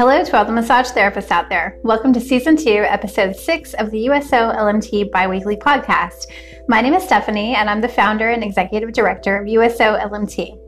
[0.00, 1.78] Hello to all the massage therapists out there.
[1.82, 6.24] Welcome to Season 2, Episode 6 of the USO LMT Biweekly Podcast.
[6.68, 10.58] My name is Stephanie, and I'm the founder and executive director of USO LMT.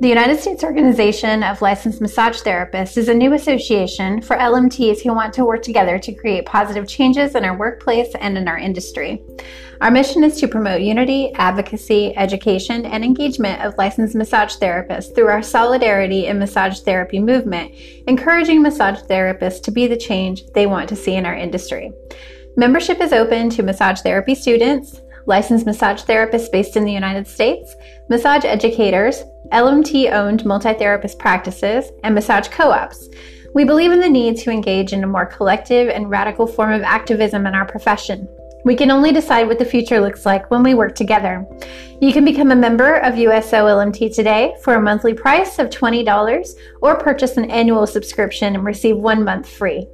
[0.00, 5.12] The United States Organization of Licensed Massage Therapists is a new association for LMTs who
[5.12, 9.20] want to work together to create positive changes in our workplace and in our industry.
[9.80, 15.30] Our mission is to promote unity, advocacy, education, and engagement of licensed massage therapists through
[15.30, 17.74] our Solidarity in Massage Therapy movement,
[18.06, 21.90] encouraging massage therapists to be the change they want to see in our industry.
[22.56, 27.76] Membership is open to massage therapy students, licensed massage therapists based in the United States,
[28.08, 33.08] massage educators, LMT owned multi therapist practices, and massage co ops.
[33.54, 36.82] We believe in the need to engage in a more collective and radical form of
[36.82, 38.28] activism in our profession.
[38.64, 41.46] We can only decide what the future looks like when we work together.
[42.00, 46.54] You can become a member of USO LMT today for a monthly price of $20
[46.82, 49.86] or purchase an annual subscription and receive one month free.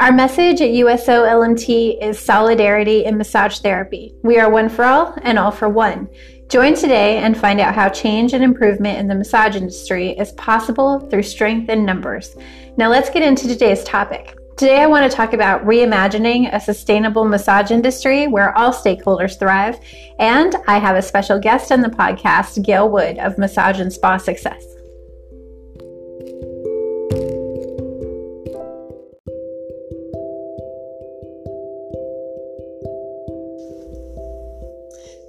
[0.00, 4.14] Our message at USO LMT is solidarity in massage therapy.
[4.22, 6.08] We are one for all and all for one.
[6.48, 11.00] Join today and find out how change and improvement in the massage industry is possible
[11.10, 12.34] through strength in numbers.
[12.78, 14.38] Now let's get into today's topic.
[14.56, 19.78] Today, I want to talk about reimagining a sustainable massage industry where all stakeholders thrive.
[20.18, 24.16] And I have a special guest on the podcast, Gael Wood of Massage and Spa
[24.16, 24.64] Success.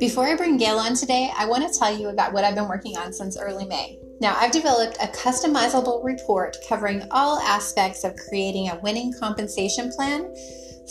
[0.02, 2.68] Before I bring Gael on today, I want to tell you about what I've been
[2.68, 4.00] working on since early May.
[4.20, 10.34] Now, I've developed a customizable report covering all aspects of creating a winning compensation plan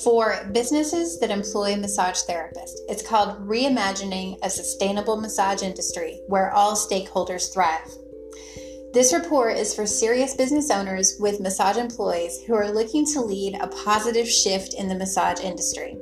[0.05, 2.77] for businesses that employ massage therapists.
[2.89, 7.91] It's called Reimagining a Sustainable Massage Industry where all stakeholders thrive.
[8.93, 13.59] This report is for serious business owners with massage employees who are looking to lead
[13.61, 15.97] a positive shift in the massage industry.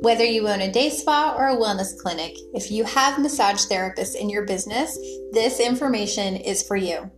[0.00, 4.14] Whether you own a day spa or a wellness clinic, if you have massage therapists
[4.14, 4.98] in your business,
[5.32, 7.10] this information is for you.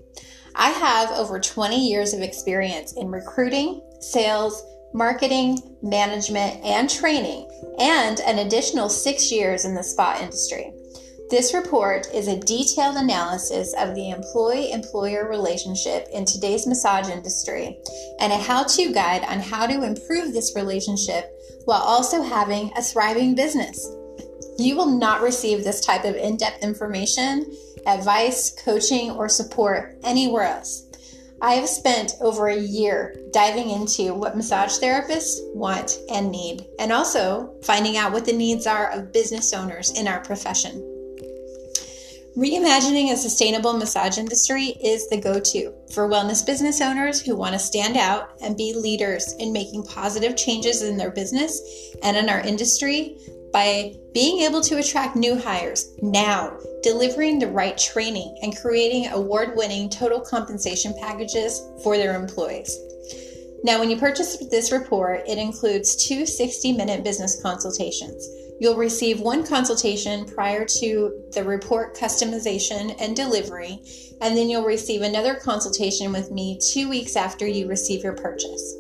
[0.57, 7.49] I have over 20 years of experience in recruiting, sales, marketing, management, and training,
[7.79, 10.73] and an additional six years in the spa industry.
[11.31, 17.79] This report is a detailed analysis of the employee employer relationship in today's massage industry
[18.19, 21.32] and a how to guide on how to improve this relationship
[21.65, 23.89] while also having a thriving business.
[24.59, 27.51] You will not receive this type of in depth information,
[27.87, 30.87] advice, coaching, or support anywhere else.
[31.41, 36.93] I have spent over a year diving into what massage therapists want and need, and
[36.93, 40.92] also finding out what the needs are of business owners in our profession.
[42.37, 47.53] Reimagining a sustainable massage industry is the go to for wellness business owners who want
[47.53, 51.61] to stand out and be leaders in making positive changes in their business
[52.03, 53.19] and in our industry
[53.53, 59.55] by being able to attract new hires now, delivering the right training, and creating award
[59.55, 62.79] winning total compensation packages for their employees.
[63.63, 68.27] Now, when you purchase this report, it includes two 60 minute business consultations
[68.61, 73.81] You'll receive one consultation prior to the report customization and delivery,
[74.21, 78.77] and then you'll receive another consultation with me two weeks after you receive your purchase.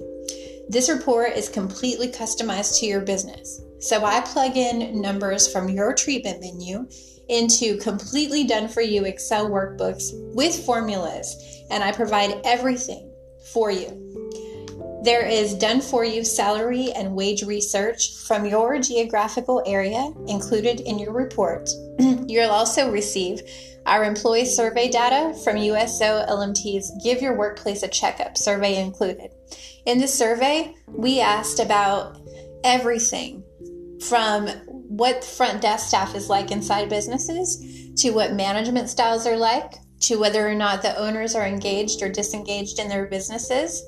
[0.69, 3.60] This report is completely customized to your business.
[3.81, 6.89] So I plug in numbers from your treatment menu
[7.28, 13.10] into completely done for you Excel workbooks with formulas, and I provide everything
[13.53, 13.89] for you.
[15.02, 20.96] There is done for you salary and wage research from your geographical area included in
[21.00, 21.68] your report.
[21.98, 23.42] You'll also receive
[23.84, 29.32] our employee survey data from USO LMT's Give Your Workplace a Checkup survey included.
[29.86, 32.20] In the survey, we asked about
[32.62, 33.42] everything
[34.08, 39.72] from what front desk staff is like inside businesses to what management styles are like
[40.03, 43.82] to whether or not the owners are engaged or disengaged in their businesses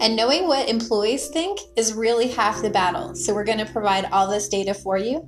[0.00, 3.14] and knowing what employees think is really half the battle.
[3.14, 5.26] So, we're going to provide all this data for you.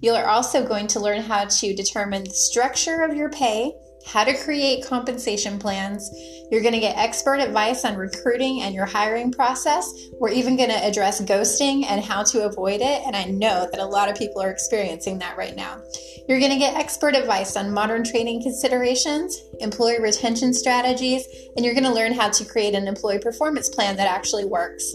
[0.00, 3.74] You are also going to learn how to determine the structure of your pay,
[4.06, 6.10] how to create compensation plans.
[6.50, 9.92] You're going to get expert advice on recruiting and your hiring process.
[10.18, 13.02] We're even going to address ghosting and how to avoid it.
[13.06, 15.80] And I know that a lot of people are experiencing that right now.
[16.28, 21.26] You're going to get expert advice on modern training considerations, employee retention strategies,
[21.56, 24.94] and you're going to learn how to create an employee performance plan that actually works.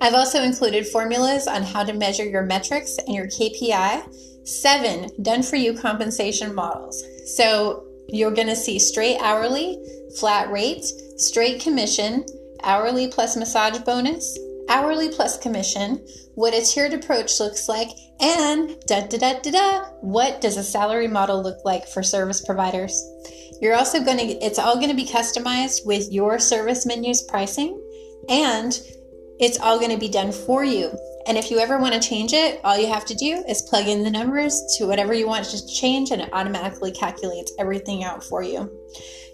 [0.00, 5.42] I've also included formulas on how to measure your metrics and your KPI, seven done
[5.42, 7.02] for you compensation models.
[7.26, 9.82] So you're going to see straight hourly,
[10.18, 10.84] flat rate,
[11.16, 12.24] straight commission,
[12.62, 14.38] hourly plus massage bonus,
[14.68, 17.88] hourly plus commission, what a tiered approach looks like,
[18.20, 22.40] and da da da da da, what does a salary model look like for service
[22.40, 23.02] providers?
[23.60, 27.80] You're also going to, it's all going to be customized with your service menus pricing,
[28.28, 28.78] and
[29.40, 30.90] it's all going to be done for you.
[31.26, 33.88] And if you ever want to change it, all you have to do is plug
[33.88, 38.22] in the numbers to whatever you want to change, and it automatically calculates everything out
[38.22, 38.70] for you.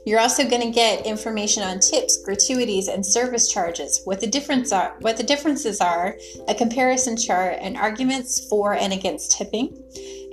[0.06, 4.72] You're also going to get information on tips, gratuities, and service charges, what the difference
[4.72, 6.16] are, what the differences are,
[6.48, 9.80] a comparison chart, and arguments for and against tipping,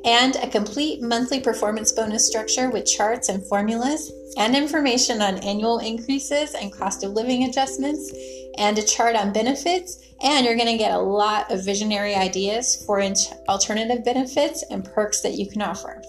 [0.06, 5.80] and a complete monthly performance bonus structure with charts and formulas, and information on annual
[5.80, 8.13] increases and cost of living adjustments,
[8.57, 10.06] and a chart on benefits.
[10.22, 13.01] And you're going to get a lot of visionary ideas for
[13.48, 16.02] alternative benefits and perks that you can offer.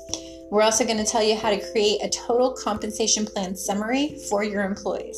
[0.51, 4.43] We're also going to tell you how to create a total compensation plan summary for
[4.43, 5.17] your employees.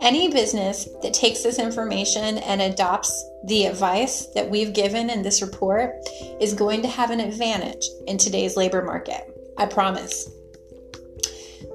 [0.00, 5.40] Any business that takes this information and adopts the advice that we've given in this
[5.40, 5.94] report
[6.40, 9.32] is going to have an advantage in today's labor market.
[9.56, 10.30] I promise.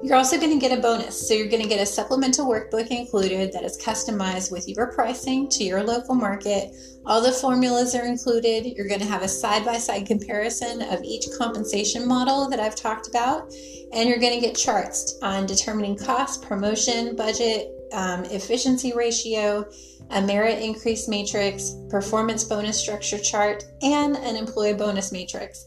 [0.02, 1.28] You're also going to get a bonus.
[1.28, 5.48] So, you're going to get a supplemental workbook included that is customized with your pricing
[5.50, 6.74] to your local market.
[7.06, 8.66] All the formulas are included.
[8.66, 12.76] You're going to have a side by side comparison of each compensation model that I've
[12.76, 13.52] talked about.
[13.92, 19.64] And you're going to get charts on determining cost, promotion, budget, um, efficiency ratio,
[20.10, 25.64] a merit increase matrix, performance bonus structure chart, and an employee bonus matrix.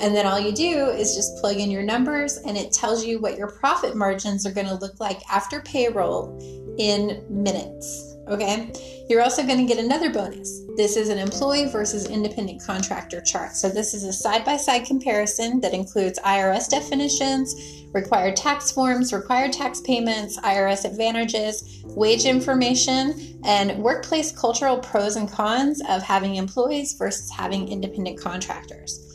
[0.00, 3.20] And then all you do is just plug in your numbers and it tells you
[3.20, 6.38] what your profit margins are going to look like after payroll
[6.78, 8.16] in minutes.
[8.28, 8.70] Okay.
[9.08, 10.62] You're also going to get another bonus.
[10.76, 13.56] This is an employee versus independent contractor chart.
[13.56, 17.54] So, this is a side by side comparison that includes IRS definitions,
[17.94, 25.32] required tax forms, required tax payments, IRS advantages, wage information, and workplace cultural pros and
[25.32, 29.07] cons of having employees versus having independent contractors.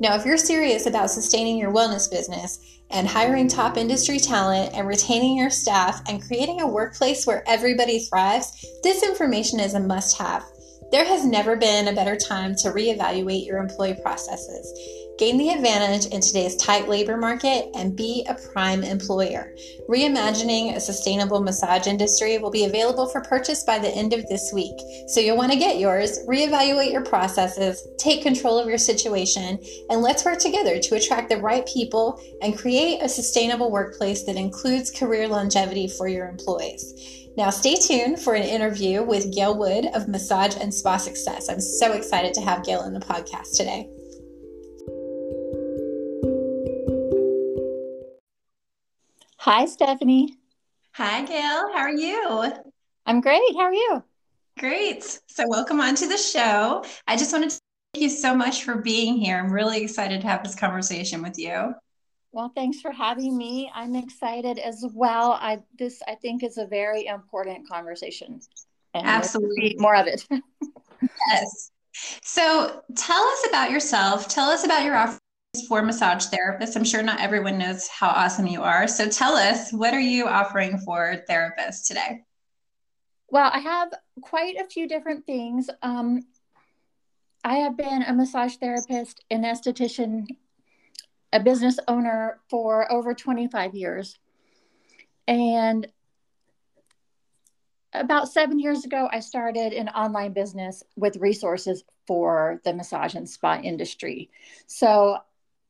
[0.00, 2.60] Now, if you're serious about sustaining your wellness business
[2.90, 7.98] and hiring top industry talent and retaining your staff and creating a workplace where everybody
[7.98, 10.44] thrives, this information is a must have.
[10.92, 14.72] There has never been a better time to reevaluate your employee processes.
[15.18, 19.52] Gain the advantage in today's tight labor market and be a prime employer.
[19.88, 24.52] Reimagining a sustainable massage industry will be available for purchase by the end of this
[24.54, 24.78] week.
[25.08, 29.58] So you'll want to get yours, reevaluate your processes, take control of your situation,
[29.90, 34.36] and let's work together to attract the right people and create a sustainable workplace that
[34.36, 36.94] includes career longevity for your employees.
[37.36, 41.48] Now, stay tuned for an interview with Gael Wood of Massage and Spa Success.
[41.48, 43.88] I'm so excited to have Gael in the podcast today.
[49.42, 50.36] Hi, Stephanie.
[50.94, 51.72] Hi, Gael.
[51.72, 52.52] How are you?
[53.06, 53.40] I'm great.
[53.56, 54.02] How are you?
[54.58, 55.04] Great.
[55.28, 56.84] So, welcome on to the show.
[57.06, 57.60] I just wanted to
[57.94, 59.38] thank you so much for being here.
[59.38, 61.72] I'm really excited to have this conversation with you.
[62.32, 63.70] Well, thanks for having me.
[63.72, 65.38] I'm excited as well.
[65.40, 68.40] I this I think is a very important conversation.
[68.92, 69.76] And Absolutely.
[69.78, 70.26] More of it.
[71.28, 71.70] yes.
[72.24, 74.26] So, tell us about yourself.
[74.26, 75.20] Tell us about your offer
[75.66, 76.76] for massage therapists.
[76.76, 78.86] I'm sure not everyone knows how awesome you are.
[78.86, 82.24] So tell us, what are you offering for therapists today?
[83.30, 85.68] Well, I have quite a few different things.
[85.82, 86.22] Um,
[87.44, 90.26] I have been a massage therapist, an esthetician,
[91.32, 94.18] a business owner for over 25 years.
[95.26, 95.86] And
[97.92, 103.28] about seven years ago, I started an online business with resources for the massage and
[103.28, 104.30] spa industry.
[104.66, 105.18] So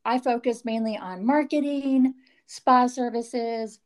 [0.08, 2.14] I focus mainly on marketing,
[2.46, 3.78] spa services,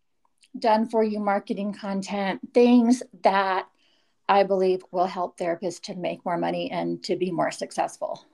[0.56, 3.66] done for you marketing content, things that
[4.28, 8.24] I believe will help therapists to make more money and to be more successful.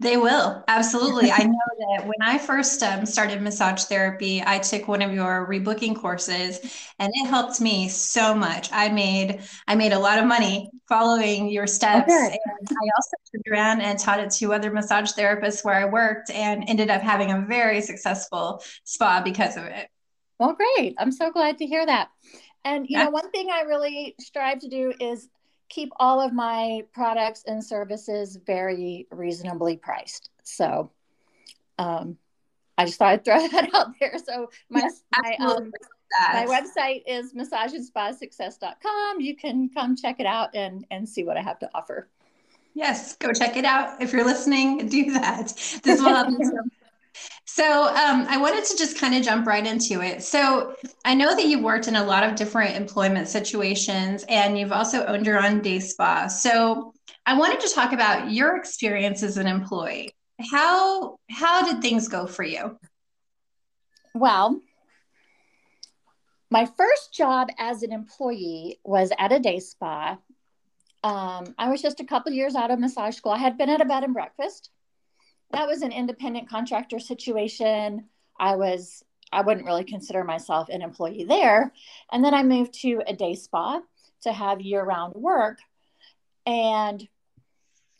[0.00, 1.30] They will absolutely.
[1.30, 5.48] I know that when I first um, started massage therapy, I took one of your
[5.48, 6.60] rebooking courses,
[6.98, 8.70] and it helped me so much.
[8.72, 12.38] I made I made a lot of money following your steps, okay.
[12.44, 16.30] and I also turned around and taught it to other massage therapists where I worked,
[16.30, 19.88] and ended up having a very successful spa because of it.
[20.40, 20.96] Well, great!
[20.98, 22.08] I'm so glad to hear that.
[22.64, 23.04] And you yeah.
[23.04, 25.28] know, one thing I really strive to do is
[25.74, 30.30] keep all of my products and services very reasonably priced.
[30.44, 30.92] So
[31.78, 32.16] um,
[32.78, 34.16] I just thought I'd throw that out there.
[34.24, 35.72] So my, yes, my, um,
[36.32, 39.20] my website is massagespa.success.com.
[39.20, 42.08] You can come check it out and, and see what I have to offer.
[42.74, 44.00] Yes, go check it out.
[44.00, 45.48] If you're listening, do that.
[45.82, 46.60] This will help you
[47.44, 50.22] So um, I wanted to just kind of jump right into it.
[50.22, 54.72] So I know that you've worked in a lot of different employment situations and you've
[54.72, 56.26] also owned your own day spa.
[56.26, 56.92] So
[57.26, 60.10] I wanted to talk about your experience as an employee.
[60.50, 62.76] How how did things go for you?
[64.14, 64.60] Well,
[66.50, 70.18] my first job as an employee was at a day spa.
[71.02, 73.32] Um, I was just a couple years out of massage school.
[73.32, 74.70] I had been at a bed and breakfast.
[75.54, 78.04] That was an independent contractor situation.
[78.38, 81.72] I was I wouldn't really consider myself an employee there.
[82.12, 83.80] And then I moved to a day spa
[84.22, 85.58] to have year-round work.
[86.46, 87.06] And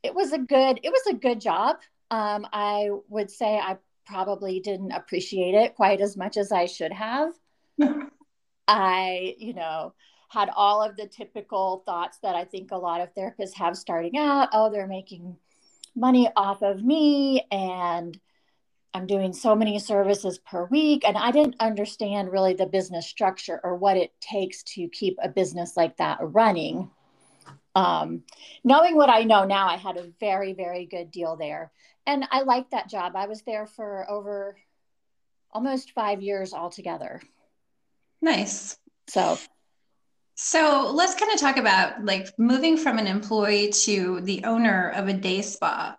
[0.03, 1.77] it was a good it was a good job.
[2.11, 6.93] Um, I would say I probably didn't appreciate it quite as much as I should
[6.93, 7.33] have.
[8.69, 9.95] I, you know,
[10.29, 14.17] had all of the typical thoughts that I think a lot of therapists have starting
[14.19, 14.49] out.
[14.53, 15.37] Oh, they're making
[15.95, 18.19] money off of me and
[18.93, 21.05] I'm doing so many services per week.
[21.07, 25.29] And I didn't understand really the business structure or what it takes to keep a
[25.29, 26.91] business like that running.
[27.75, 28.23] Um,
[28.63, 31.73] knowing what I know now, I had a very, very good deal there.
[32.07, 33.17] And I liked that job.
[33.17, 34.57] I was there for over
[35.51, 37.21] almost five years altogether.
[38.23, 38.79] Nice.
[39.09, 39.39] So
[40.45, 45.09] so let's kind of talk about like moving from an employee to the owner of
[45.09, 45.97] a day spa.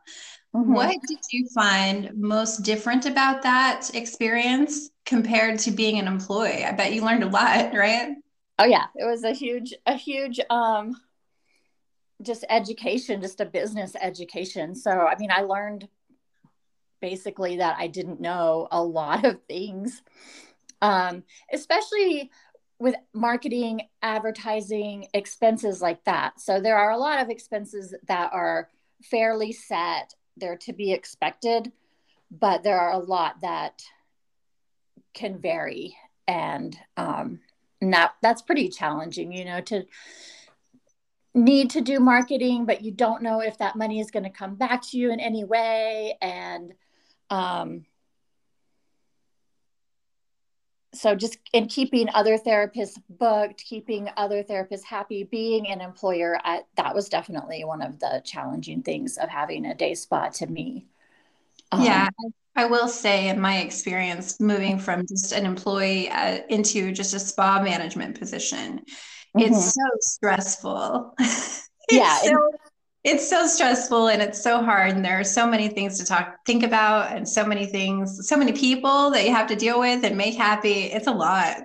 [0.55, 0.71] Mm-hmm.
[0.71, 6.63] What did you find most different about that experience compared to being an employee?
[6.63, 8.17] I bet you learned a lot, right?
[8.59, 10.95] Oh yeah, it was a huge, a huge, um,
[12.21, 14.75] just education, just a business education.
[14.75, 15.87] So I mean, I learned
[17.01, 20.03] basically that I didn't know a lot of things,
[20.83, 22.29] um, especially
[22.79, 26.39] with marketing, advertising, expenses like that.
[26.41, 28.69] So there are a lot of expenses that are
[29.03, 31.71] fairly set, they're to be expected,
[32.31, 33.81] but there are a lot that
[35.13, 35.95] can vary.
[36.27, 37.39] And, um,
[37.81, 39.85] that that's pretty challenging, you know, to
[41.33, 44.55] need to do marketing, but you don't know if that money is going to come
[44.55, 46.17] back to you in any way.
[46.21, 46.73] And
[47.29, 47.85] um,
[50.95, 56.61] so just in keeping other therapists booked keeping other therapists happy being an employer I,
[56.75, 60.87] that was definitely one of the challenging things of having a day spa to me
[61.71, 62.09] um, yeah
[62.55, 67.19] i will say in my experience moving from just an employee uh, into just a
[67.19, 69.39] spa management position mm-hmm.
[69.39, 71.13] it's so stressful
[71.91, 72.51] yeah so
[73.05, 76.43] it's so stressful and it's so hard and there are so many things to talk
[76.43, 80.03] think about and so many things so many people that you have to deal with
[80.03, 80.85] and make happy.
[80.85, 81.57] It's a lot.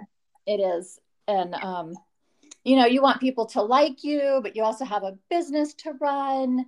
[0.47, 1.01] It is.
[1.27, 1.95] And um
[2.63, 5.95] you know you want people to like you but you also have a business to
[5.95, 6.67] run.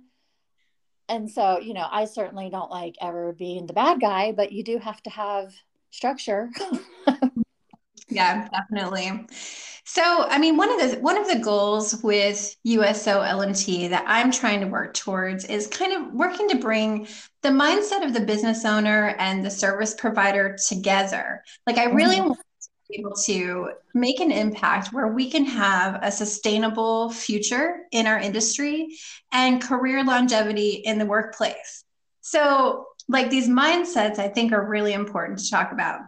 [1.07, 4.63] And so you know i certainly don't like ever being the bad guy but you
[4.63, 5.53] do have to have
[5.91, 6.49] structure
[8.09, 9.25] yeah definitely
[9.85, 14.31] so, I mean, one of the one of the goals with USO LMT that I'm
[14.31, 17.07] trying to work towards is kind of working to bring
[17.41, 21.43] the mindset of the business owner and the service provider together.
[21.67, 22.29] Like, I really mm-hmm.
[22.29, 27.81] want to be able to make an impact where we can have a sustainable future
[27.91, 28.97] in our industry
[29.33, 31.83] and career longevity in the workplace.
[32.21, 35.99] So, like these mindsets, I think are really important to talk about.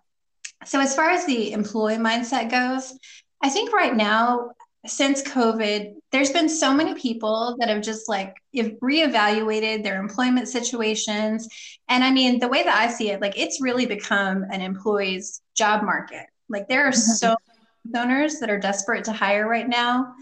[0.65, 2.97] So, as far as the employee mindset goes,
[3.41, 4.51] I think right now,
[4.85, 11.47] since COVID, there's been so many people that have just like reevaluated their employment situations.
[11.89, 15.41] And I mean, the way that I see it, like it's really become an employee's
[15.55, 16.25] job market.
[16.49, 16.99] Like there are mm-hmm.
[16.99, 17.35] so
[17.93, 20.13] many owners that are desperate to hire right now.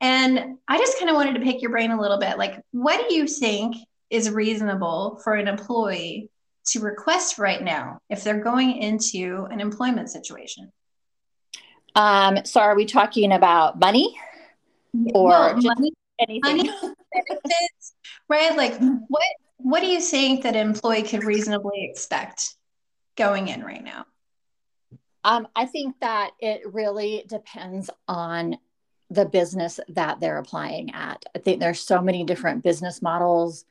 [0.00, 2.38] And I just kind of wanted to pick your brain a little bit.
[2.38, 3.76] Like, what do you think
[4.10, 6.28] is reasonable for an employee
[6.66, 10.72] to request right now if they're going into an employment situation?
[11.94, 14.16] Um, so are we talking about money
[15.14, 16.56] or well, money, anything?
[16.56, 16.70] Money,
[17.12, 17.94] benefits,
[18.28, 18.56] right?
[18.56, 18.78] Like
[19.08, 19.22] what
[19.58, 22.56] what do you think that an employee could reasonably expect
[23.16, 24.06] going in right now?
[25.24, 28.58] Um, I think that it really depends on
[29.10, 31.24] the business that they're applying at.
[31.34, 33.64] I think there's so many different business models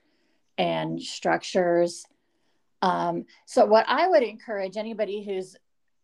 [0.57, 2.05] and structures.
[2.81, 5.55] Um, so, what I would encourage anybody who's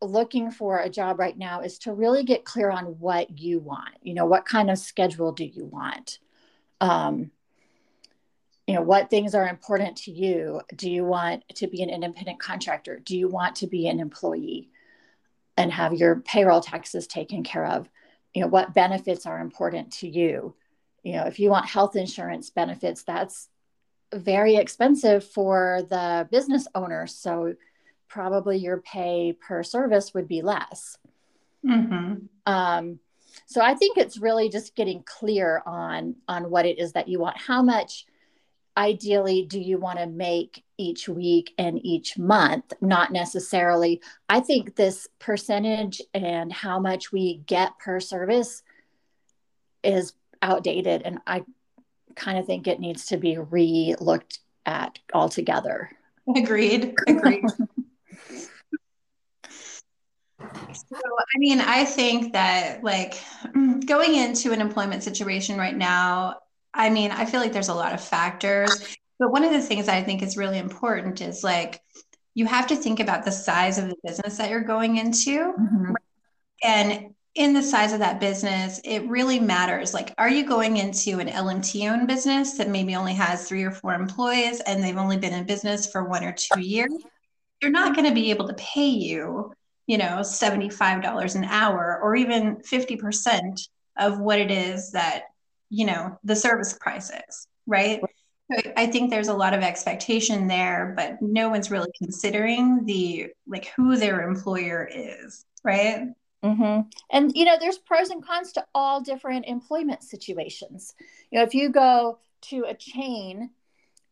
[0.02, 3.96] looking for a job right now is to really get clear on what you want.
[4.04, 6.20] You know, what kind of schedule do you want?
[6.80, 7.32] Um,
[8.68, 10.62] you know, what things are important to you?
[10.76, 13.00] Do you want to be an independent contractor?
[13.00, 14.70] Do you want to be an employee
[15.56, 17.90] and have your payroll taxes taken care of?
[18.34, 20.54] You know, what benefits are important to you?
[21.02, 23.48] You know, if you want health insurance benefits, that's
[24.14, 27.08] very expensive for the business owner.
[27.08, 27.56] So
[28.08, 30.98] probably your pay per service would be less.
[31.66, 32.26] Mm-hmm.
[32.46, 33.00] Um,
[33.46, 37.20] so I think it's really just getting clear on on what it is that you
[37.20, 37.38] want.
[37.38, 38.06] How much
[38.76, 42.74] ideally do you want to make each week and each month?
[42.82, 44.02] Not necessarily.
[44.30, 48.64] I think this percentage and how much we get per service
[49.84, 51.44] is outdated, and I
[52.18, 55.90] kind of think it needs to be re-looked at altogether.
[56.36, 56.94] Agreed.
[57.08, 57.46] Agreed.
[60.40, 63.16] So, I mean, I think that like
[63.86, 66.36] going into an employment situation right now,
[66.74, 69.88] I mean, I feel like there's a lot of factors, but one of the things
[69.88, 71.82] I think is really important is like
[72.36, 75.54] you have to think about the size of the business that you're going into.
[75.60, 75.94] Mm-hmm.
[76.64, 79.94] And in the size of that business, it really matters.
[79.94, 83.72] Like, are you going into an LMT owned business that maybe only has three or
[83.72, 86.94] four employees and they've only been in business for one or two years?
[87.62, 89.54] You're not going to be able to pay you
[89.88, 93.68] you know, $75 an hour or even 50%
[93.98, 95.24] of what it is that,
[95.70, 98.02] you know, the service price is, right?
[98.78, 103.72] I think there's a lot of expectation there, but no one's really considering the like
[103.76, 106.08] who their employer is, right?
[106.44, 106.88] Mm-hmm.
[107.12, 110.94] And you know, there's pros and cons to all different employment situations.
[111.32, 113.50] You know, if you go to a chain,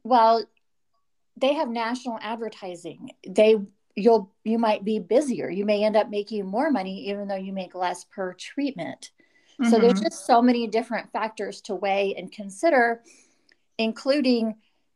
[0.04, 0.44] well,
[1.38, 3.12] they have national advertising.
[3.28, 3.58] They
[3.96, 7.54] you'll you might be busier you may end up making more money even though you
[7.54, 9.12] make less per treatment
[9.60, 9.72] mm-hmm.
[9.72, 10.04] so there's mm-hmm.
[10.04, 13.02] just so many different factors to weigh and consider
[13.78, 14.56] including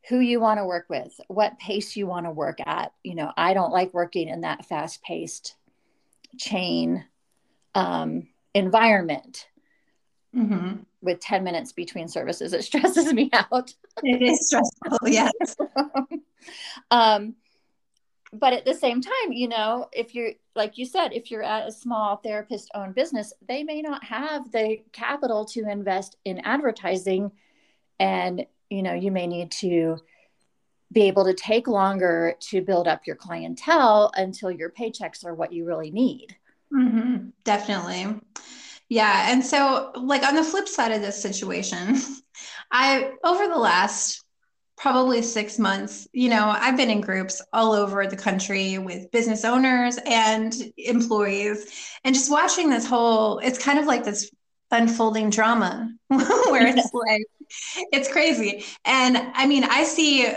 [0.09, 3.31] who you want to work with what pace you want to work at you know
[3.37, 5.55] i don't like working in that fast paced
[6.37, 7.05] chain
[7.75, 9.47] um, environment
[10.35, 10.77] mm-hmm.
[11.01, 13.73] with 10 minutes between services it stresses me out
[14.03, 15.55] it is stressful yes
[16.91, 17.35] um,
[18.31, 21.67] but at the same time, you know, if you're like you said, if you're at
[21.67, 27.31] a small therapist owned business, they may not have the capital to invest in advertising.
[27.99, 29.97] And, you know, you may need to
[30.91, 35.53] be able to take longer to build up your clientele until your paychecks are what
[35.53, 36.35] you really need.
[36.73, 38.19] Mm-hmm, definitely.
[38.89, 39.31] Yeah.
[39.31, 41.97] And so, like, on the flip side of this situation,
[42.71, 44.23] I, over the last
[44.77, 46.07] probably six months.
[46.13, 51.71] You know, I've been in groups all over the country with business owners and employees,
[52.03, 54.31] and just watching this whole, it's kind of like this
[54.71, 57.23] unfolding drama where it's like,
[57.91, 58.65] it's crazy.
[58.85, 60.27] And I mean, I see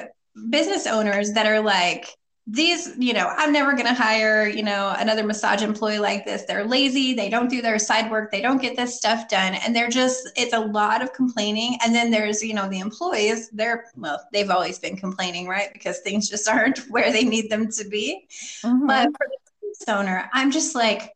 [0.50, 2.06] business owners that are like,
[2.46, 6.42] these, you know, I'm never going to hire, you know, another massage employee like this.
[6.42, 7.14] They're lazy.
[7.14, 8.32] They don't do their side work.
[8.32, 9.54] They don't get this stuff done.
[9.54, 11.78] And they're just, it's a lot of complaining.
[11.84, 15.72] And then there's, you know, the employees, they're, well, they've always been complaining, right?
[15.72, 18.26] Because things just aren't where they need them to be.
[18.64, 18.86] Mm-hmm.
[18.88, 21.14] But for the business owner, I'm just like,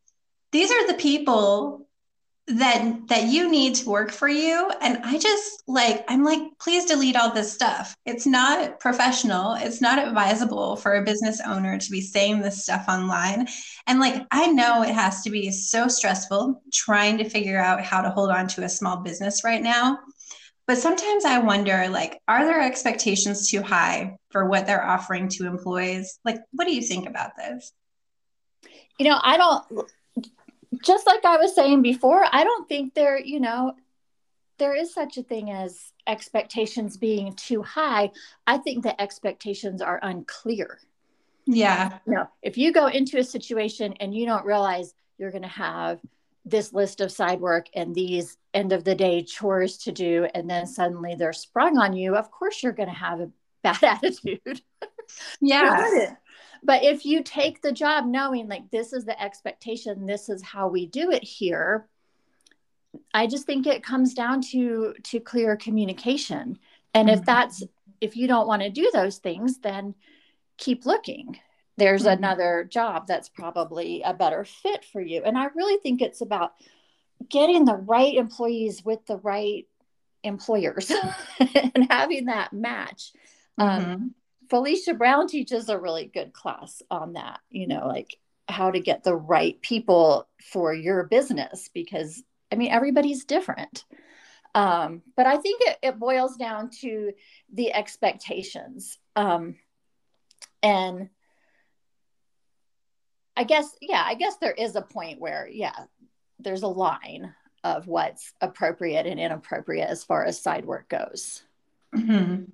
[0.53, 1.86] these are the people
[2.49, 4.71] that that you need to work for you.
[4.81, 7.97] And i just like i'm like please delete all this stuff.
[8.07, 9.55] It's not professional.
[9.55, 13.49] It's not advisable for a business owner to be saying this stuff online.
[13.89, 18.01] And like i know it has to be so stressful trying to figure out how
[18.01, 19.99] to hold on to a small business right now.
[20.69, 25.47] But sometimes i wonder like are their expectations too high for what they're offering to
[25.47, 26.21] employees?
[26.25, 27.73] Like what do you think about this?
[29.01, 29.91] You know i don't
[30.83, 33.75] just like I was saying before, I don't think there, you know,
[34.59, 38.11] there is such a thing as expectations being too high.
[38.47, 40.79] I think the expectations are unclear.
[41.47, 41.99] Yeah.
[42.07, 45.49] You know, if you go into a situation and you don't realize you're going to
[45.49, 46.01] have
[46.45, 50.49] this list of side work and these end of the day chores to do, and
[50.49, 53.31] then suddenly they're sprung on you, of course you're going to have a
[53.63, 54.63] bad attitude.
[55.41, 56.15] Yeah.
[56.63, 60.69] But if you take the job knowing like this is the expectation, this is how
[60.69, 61.89] we do it here,
[63.13, 66.59] I just think it comes down to to clear communication.
[66.95, 67.19] And mm-hmm.
[67.19, 67.63] if that's
[68.01, 69.95] if you don't want to do those things, then
[70.57, 71.39] keep looking.
[71.77, 72.19] There's mm-hmm.
[72.19, 75.23] another job that's probably a better fit for you.
[75.25, 76.53] And I really think it's about
[77.29, 79.67] getting the right employees with the right
[80.23, 80.91] employers
[81.55, 83.13] and having that match.
[83.59, 83.91] Um, mm-hmm.
[83.91, 84.15] Um,
[84.49, 88.17] Felicia Brown teaches a really good class on that, you know, like
[88.49, 93.85] how to get the right people for your business because I mean, everybody's different.
[94.55, 97.13] Um, but I think it, it, boils down to
[97.53, 98.99] the expectations.
[99.15, 99.57] Um,
[100.63, 101.11] and
[103.37, 105.75] I guess, yeah, I guess there is a point where, yeah,
[106.39, 111.43] there's a line of what's appropriate and inappropriate as far as side work goes.
[111.95, 112.45] Mm-hmm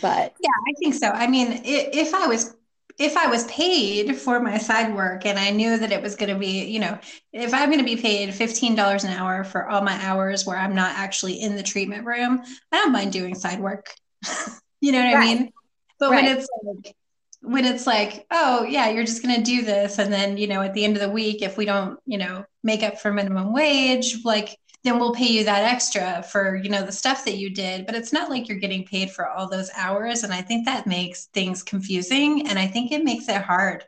[0.00, 2.54] but yeah i think so i mean if i was
[2.98, 6.30] if I was paid for my side work and I knew that it was going
[6.30, 6.98] to be, you know,
[7.32, 10.74] if I'm going to be paid $15 an hour for all my hours where I'm
[10.74, 13.94] not actually in the treatment room, I don't mind doing side work.
[14.80, 15.16] you know what right.
[15.16, 15.52] I mean?
[16.00, 16.24] But right.
[16.24, 16.96] when it's like,
[17.40, 19.98] when it's like, oh yeah, you're just going to do this.
[19.98, 22.44] And then, you know, at the end of the week, if we don't, you know,
[22.64, 26.84] make up for minimum wage, like then we'll pay you that extra for you know
[26.84, 27.86] the stuff that you did.
[27.86, 30.22] But it's not like you're getting paid for all those hours.
[30.22, 32.48] And i think that makes things confusing.
[32.48, 33.84] And i think it makes it hard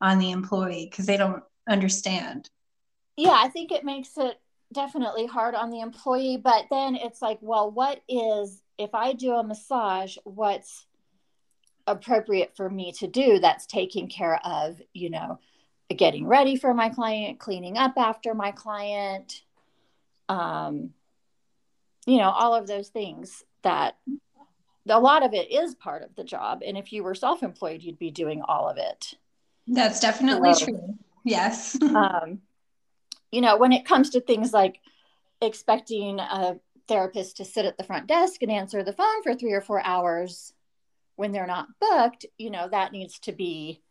[0.00, 2.50] on the employee because they don't understand.
[3.16, 4.40] Yeah i think it makes it
[4.72, 6.36] definitely hard on the employee.
[6.36, 10.86] But then it's like well what is if i do a massage what's
[11.86, 15.38] appropriate for me to do that's taking care of you know
[15.96, 19.42] getting ready for my client cleaning up after my client
[20.28, 20.90] um,
[22.06, 23.96] you know, all of those things that
[24.88, 26.62] a lot of it is part of the job.
[26.64, 29.14] And if you were self employed, you'd be doing all of it.
[29.66, 30.94] That's definitely so, true.
[31.24, 31.80] Yes.
[31.82, 32.40] um,
[33.30, 34.80] you know, when it comes to things like
[35.42, 39.52] expecting a therapist to sit at the front desk and answer the phone for three
[39.52, 40.52] or four hours
[41.16, 43.82] when they're not booked, you know, that needs to be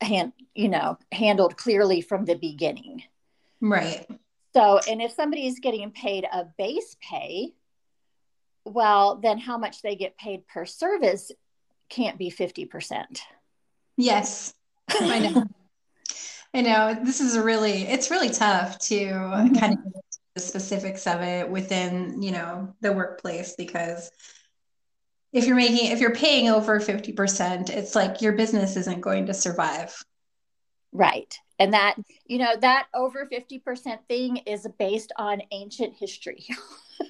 [0.00, 3.02] hand, you know, handled clearly from the beginning.
[3.60, 4.06] Right.
[4.54, 7.54] So, and if somebody is getting paid a base pay,
[8.64, 11.32] well, then how much they get paid per service
[11.88, 13.20] can't be 50%.
[13.96, 14.54] Yes,
[14.88, 15.44] I know.
[16.54, 19.54] I know this is really, it's really tough to mm-hmm.
[19.56, 19.92] kind of
[20.36, 24.10] the specifics of it within, you know, the workplace because
[25.32, 29.34] if you're making, if you're paying over 50%, it's like your business isn't going to
[29.34, 30.00] survive.
[30.92, 36.46] Right and that you know that over 50% thing is based on ancient history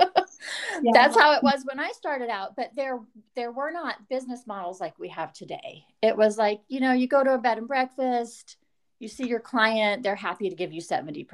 [0.00, 0.90] yeah.
[0.92, 3.00] that's how it was when i started out but there
[3.36, 7.06] there were not business models like we have today it was like you know you
[7.06, 8.56] go to a bed and breakfast
[8.98, 11.26] you see your client they're happy to give you 70%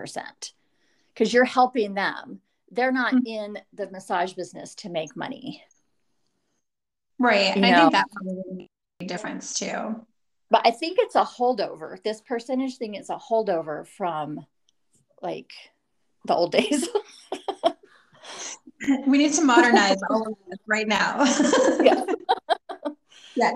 [1.14, 3.26] because you're helping them they're not mm-hmm.
[3.26, 5.62] in the massage business to make money
[7.18, 7.80] right you i know?
[7.80, 8.68] think that probably
[9.00, 10.04] a difference too
[10.50, 12.02] but I think it's a holdover.
[12.02, 14.44] This percentage thing is a holdover from
[15.22, 15.52] like
[16.26, 16.88] the old days.
[19.06, 21.24] we need to modernize all of this right now.
[21.80, 22.04] yeah.
[23.36, 23.52] yeah.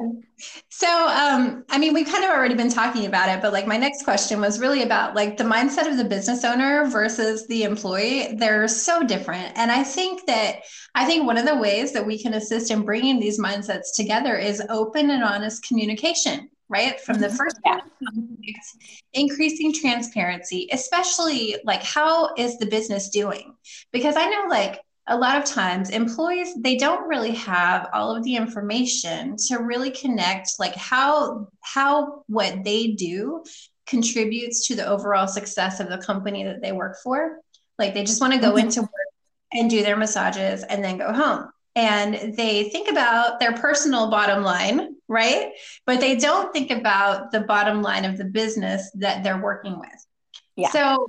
[0.69, 3.77] So, um, I mean, we've kind of already been talking about it, but like my
[3.77, 8.37] next question was really about like the mindset of the business owner versus the employee.
[8.37, 9.53] They're so different.
[9.57, 10.61] And I think that,
[10.95, 14.37] I think one of the ways that we can assist in bringing these mindsets together
[14.37, 17.01] is open and honest communication right?
[17.01, 17.37] From the mm-hmm.
[17.37, 17.81] first yeah.
[19.13, 23.55] increasing transparency, especially like how is the business doing?
[23.93, 28.25] Because I know like a lot of times employees they don't really have all of
[28.25, 33.45] the information to really connect like how how what they do
[33.87, 37.39] contributes to the overall success of the company that they work for.
[37.79, 38.67] Like they just want to go mm-hmm.
[38.67, 39.13] into work
[39.53, 44.45] and do their massages and then go home and they think about their personal bottom
[44.45, 45.53] line, right?
[45.87, 50.07] But they don't think about the bottom line of the business that they're working with.
[50.57, 50.71] Yeah.
[50.71, 51.09] So,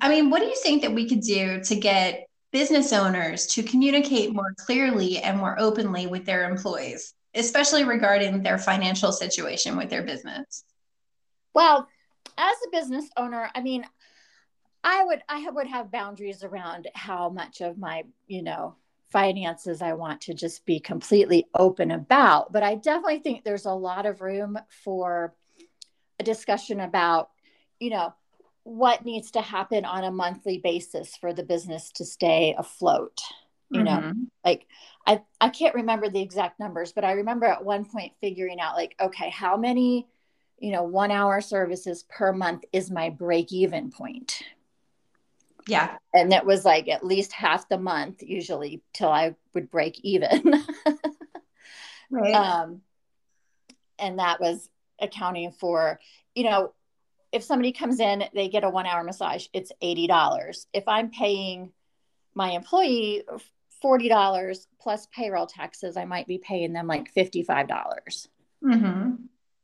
[0.00, 3.62] I mean, what do you think that we could do to get business owners to
[3.62, 9.90] communicate more clearly and more openly with their employees, especially regarding their financial situation with
[9.90, 10.64] their business?
[11.54, 11.88] Well,
[12.38, 13.84] as a business owner, I mean,
[14.82, 18.76] I would I would have boundaries around how much of my, you know,
[19.14, 22.52] finances I want to just be completely open about.
[22.52, 25.32] But I definitely think there's a lot of room for
[26.18, 27.30] a discussion about,
[27.78, 28.12] you know,
[28.64, 33.20] what needs to happen on a monthly basis for the business to stay afloat.
[33.70, 34.08] You mm-hmm.
[34.08, 34.66] know, like
[35.06, 38.74] I, I can't remember the exact numbers, but I remember at one point figuring out
[38.74, 40.08] like, okay, how many,
[40.58, 44.42] you know, one hour services per month is my break even point?
[45.66, 45.96] Yeah.
[46.12, 50.64] And it was like at least half the month usually till I would break even.
[52.10, 52.34] right.
[52.34, 52.82] Um,
[53.98, 54.68] and that was
[55.00, 56.00] accounting for,
[56.34, 56.72] you know,
[57.32, 60.66] if somebody comes in, they get a one hour massage, it's $80.
[60.72, 61.72] If I'm paying
[62.34, 63.24] my employee
[63.82, 67.68] $40 plus payroll taxes, I might be paying them like 55.
[67.68, 68.28] dollars
[68.62, 69.14] mm-hmm.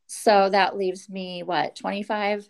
[0.07, 2.49] So that leaves me what, 25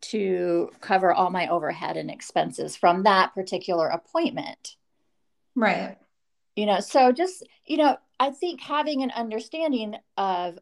[0.00, 4.76] to cover all my overhead and expenses from that particular appointment.
[5.54, 5.96] Right.
[6.56, 10.58] You know, so just, you know, I think having an understanding of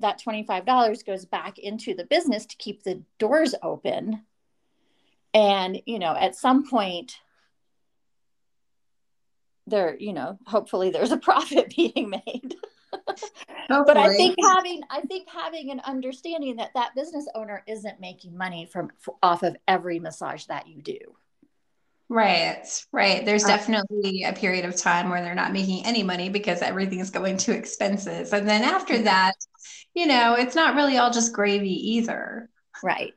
[0.00, 4.22] that $25 goes back into the business to keep the doors open.
[5.32, 7.16] And, you know, at some point,
[9.66, 12.56] there, you know, hopefully there's a profit being made.
[13.68, 18.36] but I think having I think having an understanding that that business owner isn't making
[18.36, 18.90] money from
[19.22, 20.98] off of every massage that you do.
[22.08, 23.24] Right, right.
[23.24, 27.10] There's uh, definitely a period of time where they're not making any money because everything's
[27.10, 28.32] going to expenses.
[28.32, 29.34] And then after that,
[29.94, 32.48] you know, it's not really all just gravy either.
[32.82, 33.14] Right.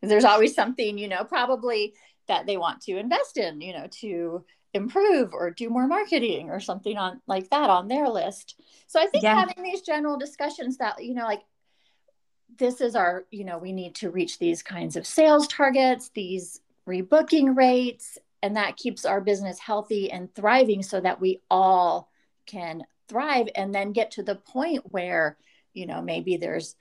[0.00, 1.94] There's always something, you know, probably
[2.26, 6.60] that they want to invest in, you know, to improve or do more marketing or
[6.60, 8.60] something on like that on their list.
[8.86, 9.38] So I think yeah.
[9.38, 11.42] having these general discussions that, you know, like
[12.58, 16.60] this is our, you know, we need to reach these kinds of sales targets, these
[16.86, 22.10] rebooking rates, and that keeps our business healthy and thriving so that we all
[22.46, 25.36] can thrive and then get to the point where,
[25.74, 26.76] you know, maybe there's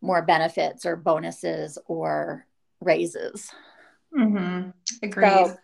[0.00, 2.46] more benefits or bonuses or
[2.80, 3.50] raises.
[4.16, 4.70] Mm-hmm.
[5.02, 5.28] Agreed.
[5.28, 5.56] So,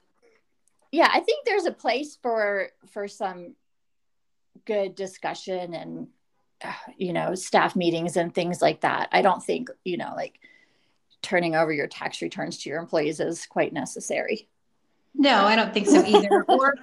[0.95, 3.57] yeah, I think there's a place for for some
[4.65, 6.07] good discussion and
[6.97, 9.09] you know staff meetings and things like that.
[9.11, 10.39] I don't think you know like
[11.21, 14.49] turning over your tax returns to your employees is quite necessary.
[15.15, 16.45] No, I don't think so either.
[16.49, 16.75] or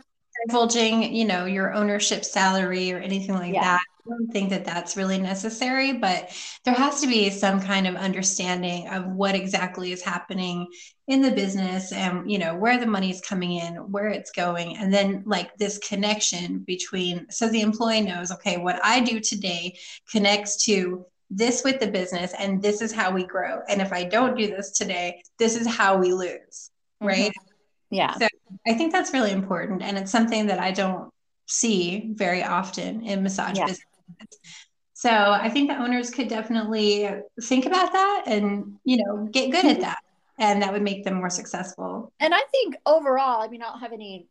[0.47, 3.61] divulging, you know, your ownership salary or anything like yeah.
[3.61, 3.83] that.
[4.03, 6.29] I don't think that that's really necessary, but
[6.65, 10.67] there has to be some kind of understanding of what exactly is happening
[11.07, 14.77] in the business and, you know, where the money is coming in, where it's going.
[14.77, 19.77] And then, like, this connection between, so the employee knows, okay, what I do today
[20.11, 23.61] connects to this with the business, and this is how we grow.
[23.69, 27.31] And if I don't do this today, this is how we lose, right?
[27.31, 27.95] Mm-hmm.
[27.95, 28.17] Yeah.
[28.17, 28.27] So
[28.67, 29.81] I think that's really important.
[29.81, 31.09] And it's something that I don't
[31.47, 33.65] see very often in massage yeah.
[33.65, 33.85] business.
[34.93, 37.09] So I think the owners could definitely
[37.41, 39.81] think about that and, you know, get good at mm-hmm.
[39.81, 39.97] that.
[40.37, 42.13] And that would make them more successful.
[42.19, 44.27] And I think overall, I mean, I don't have any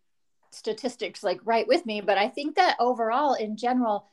[0.53, 4.07] statistics like right with me, but I think that overall, in general,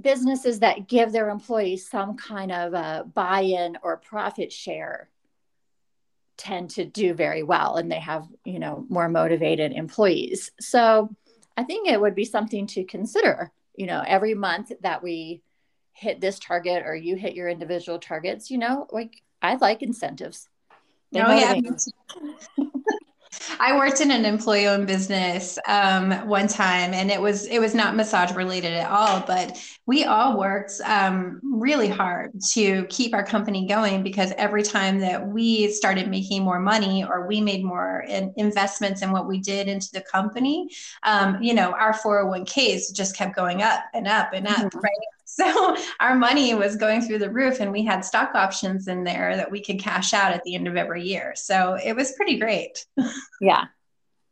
[0.00, 5.08] businesses that give their employees some kind of a buy in or profit share
[6.36, 11.08] tend to do very well and they have you know more motivated employees so
[11.56, 15.40] i think it would be something to consider you know every month that we
[15.92, 20.48] hit this target or you hit your individual targets you know like i like incentives.
[21.12, 21.54] They oh yeah
[23.60, 27.96] I worked in an employee-owned business um, one time, and it was it was not
[27.96, 29.22] massage related at all.
[29.26, 35.00] But we all worked um, really hard to keep our company going because every time
[35.00, 39.38] that we started making more money or we made more in investments in what we
[39.38, 40.68] did into the company,
[41.02, 44.78] um, you know, our 401ks just kept going up and up and up, mm-hmm.
[44.78, 45.17] right?
[45.38, 49.36] So our money was going through the roof, and we had stock options in there
[49.36, 51.32] that we could cash out at the end of every year.
[51.36, 52.84] So it was pretty great.
[53.40, 53.66] Yeah.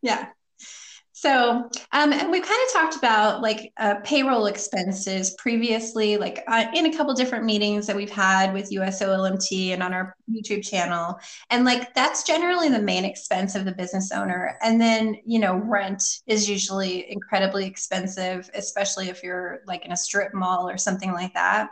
[0.03, 0.27] yeah.
[1.27, 6.67] So, um, and we've kind of talked about like uh, payroll expenses previously, like uh,
[6.73, 11.19] in a couple different meetings that we've had with USOLMT and on our YouTube channel.
[11.51, 14.57] And like that's generally the main expense of the business owner.
[14.63, 19.97] And then, you know, rent is usually incredibly expensive, especially if you're like in a
[19.97, 21.71] strip mall or something like that.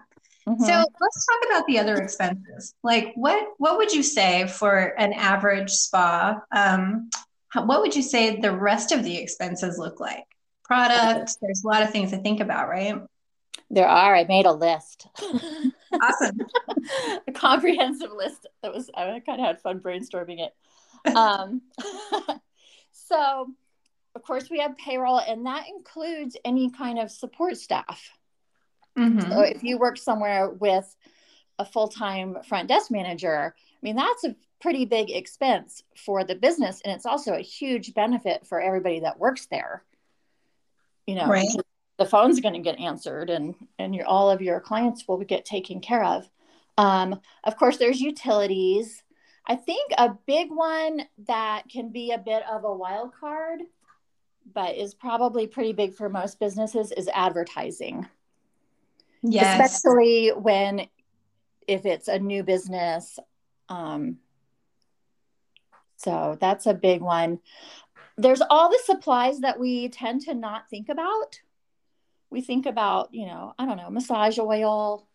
[0.49, 0.65] Mm-hmm.
[0.65, 2.75] So let's talk about the other expenses.
[2.83, 6.41] Like what what would you say for an average spa?
[6.51, 7.09] Um,
[7.63, 10.25] what would you say the rest of the expenses look like?
[10.65, 12.97] Product, there's a lot of things to think about, right?
[13.71, 14.15] There are.
[14.15, 15.09] I made a list.
[15.21, 16.39] awesome.
[17.29, 18.47] a comprehensive list.
[18.63, 21.17] That was I kind of had fun brainstorming it.
[21.17, 21.63] Um,
[22.93, 23.53] so,
[24.15, 28.11] of course, we have payroll, and that includes any kind of support staff.
[28.99, 29.21] Mm-hmm.
[29.21, 30.95] So, if you work somewhere with
[31.59, 36.35] a full time front desk manager, I mean, that's a pretty big expense for the
[36.35, 39.85] business and it's also a huge benefit for everybody that works there.
[41.07, 41.47] You know right.
[41.99, 45.45] the phone's going to get answered and and your all of your clients will get
[45.45, 46.27] taken care of.
[46.79, 49.03] Um, of course there's utilities.
[49.47, 53.61] I think a big one that can be a bit of a wild card
[54.55, 58.09] but is probably pretty big for most businesses is advertising.
[59.23, 59.61] Yes.
[59.61, 60.89] Especially when
[61.69, 63.19] if it's a new business
[63.69, 64.17] um,
[66.05, 67.41] so that's a big one.
[68.17, 71.41] There's all the supplies that we tend to not think about.
[72.31, 75.07] We think about, you know, I don't know, massage oil,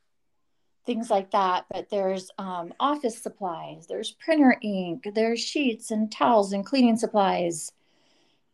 [0.86, 1.66] things like that.
[1.72, 7.72] But there's um, office supplies, there's printer ink, there's sheets and towels and cleaning supplies,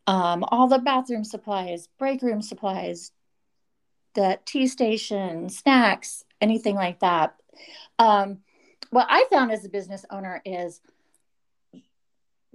[0.06, 3.12] um, all the bathroom supplies, break room supplies,
[4.14, 7.36] the tea station, snacks, anything like that.
[7.98, 8.40] Um,
[8.92, 10.82] what I found as a business owner is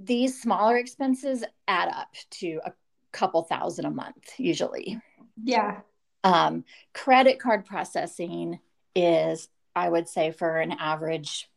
[0.05, 2.73] these smaller expenses add up to a
[3.13, 5.01] couple thousand a month usually.
[5.43, 5.81] Yeah.
[6.23, 8.61] Um, credit card processing
[8.95, 11.49] is, I would say, for an average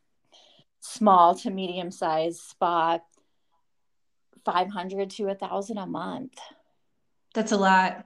[0.79, 2.99] small to medium sized spa,
[4.45, 6.37] 500 to a thousand a month.
[7.33, 8.05] That's a lot.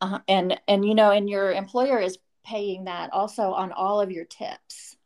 [0.00, 4.10] Uh, and, and, you know, and your employer is paying that also on all of
[4.10, 4.96] your tips.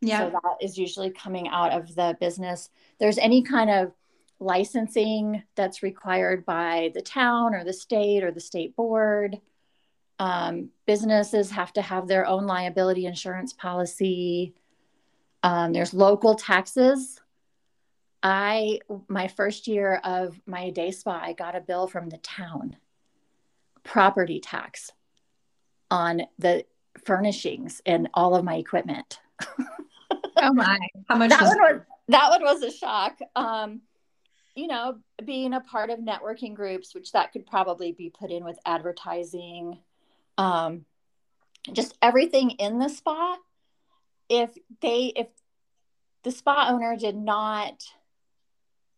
[0.00, 0.20] Yeah.
[0.20, 2.70] So that is usually coming out of the business.
[2.98, 3.92] There's any kind of
[4.38, 9.38] licensing that's required by the town or the state or the state board.
[10.18, 14.54] Um, businesses have to have their own liability insurance policy.
[15.42, 17.20] Um, there's local taxes.
[18.22, 22.76] I, my first year of my day spa, I got a bill from the town,
[23.82, 24.92] property tax
[25.90, 26.64] on the
[27.04, 29.20] furnishings and all of my equipment.
[30.36, 30.78] oh my!
[31.08, 31.30] How much?
[31.30, 33.18] that, was- one was, that one was a shock.
[33.36, 33.82] Um,
[34.54, 38.44] you know, being a part of networking groups, which that could probably be put in
[38.44, 39.78] with advertising,
[40.38, 40.84] um,
[41.72, 43.36] just everything in the spa.
[44.28, 45.28] If they, if
[46.24, 47.84] the spa owner did not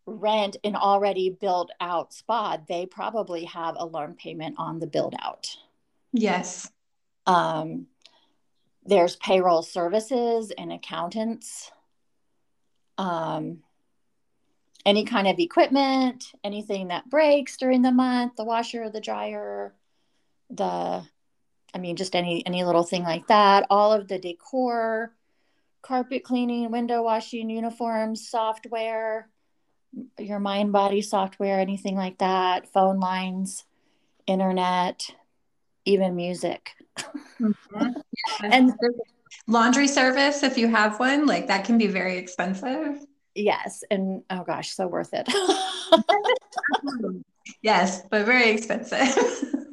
[0.05, 5.15] rent an already built out spa, they probably have a loan payment on the build
[5.19, 5.55] out.
[6.11, 6.69] Yes.
[7.25, 7.87] Um,
[8.85, 11.71] there's payroll services and accountants.
[12.97, 13.63] Um,
[14.85, 19.73] any kind of equipment, anything that breaks during the month, the washer, the dryer,
[20.49, 21.03] the
[21.75, 25.13] I mean just any any little thing like that, all of the decor,
[25.81, 29.29] carpet cleaning, window washing, uniforms, software,
[30.19, 33.65] your Mindbody software, anything like that, phone lines,
[34.27, 35.09] internet,
[35.85, 36.71] even music.
[37.41, 37.89] Mm-hmm.
[38.43, 38.73] and
[39.47, 43.05] laundry service if you have one, like that can be very expensive.
[43.35, 43.83] Yes.
[43.89, 45.27] And oh gosh, so worth it.
[47.61, 49.15] yes, but very expensive.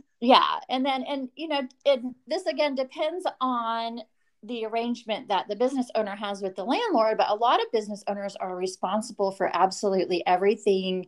[0.20, 0.60] yeah.
[0.68, 4.00] And then, and you know, it, this again depends on
[4.42, 8.02] the arrangement that the business owner has with the landlord, but a lot of business
[8.06, 11.06] owners are responsible for absolutely everything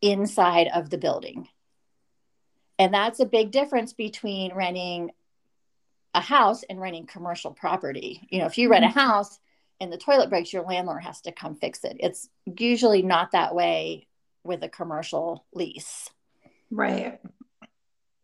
[0.00, 1.46] inside of the building.
[2.78, 5.10] And that's a big difference between renting
[6.14, 8.26] a house and renting commercial property.
[8.30, 8.98] You know, if you rent a mm-hmm.
[8.98, 9.38] house,
[9.82, 11.96] and the toilet breaks, your landlord has to come fix it.
[11.98, 14.06] It's usually not that way
[14.44, 16.08] with a commercial lease.
[16.70, 17.20] Right.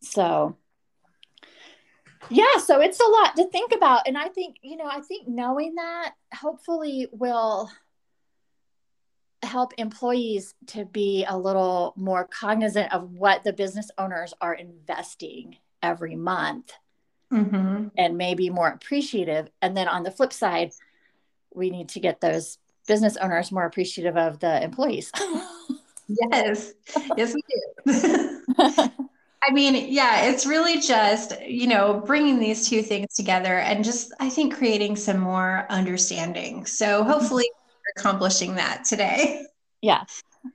[0.01, 0.57] So,
[2.31, 4.07] yeah, so it's a lot to think about.
[4.07, 7.69] And I think, you know, I think knowing that hopefully will
[9.43, 15.57] help employees to be a little more cognizant of what the business owners are investing
[15.83, 16.73] every month
[17.33, 17.89] mm-hmm.
[17.97, 19.49] and maybe more appreciative.
[19.63, 20.73] And then on the flip side,
[21.55, 25.13] we need to get those business owners more appreciative of the employees.
[26.09, 26.73] yes,
[27.17, 27.43] yes, we
[27.87, 28.91] do.
[29.49, 34.13] I mean, yeah, it's really just, you know, bringing these two things together and just,
[34.21, 36.67] I think, creating some more understanding.
[36.67, 37.49] So hopefully,
[37.97, 39.45] accomplishing that today.
[39.81, 40.05] Yeah.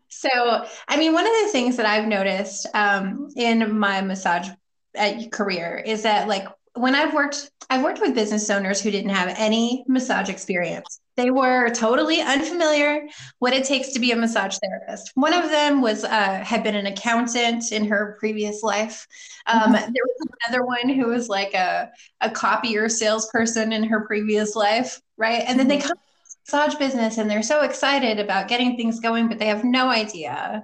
[0.10, 4.50] So, I mean, one of the things that I've noticed um, in my massage
[4.98, 9.12] uh, career is that, like, when I've worked, I've worked with business owners who didn't
[9.12, 11.00] have any massage experience.
[11.16, 13.08] They were totally unfamiliar
[13.38, 15.12] what it takes to be a massage therapist.
[15.14, 19.06] One of them was uh, had been an accountant in her previous life.
[19.46, 19.74] Um, mm-hmm.
[19.74, 25.00] There was another one who was like a a copier salesperson in her previous life,
[25.18, 25.44] right?
[25.46, 25.90] And then they mm-hmm.
[25.90, 29.48] come to the massage business and they're so excited about getting things going, but they
[29.48, 30.64] have no idea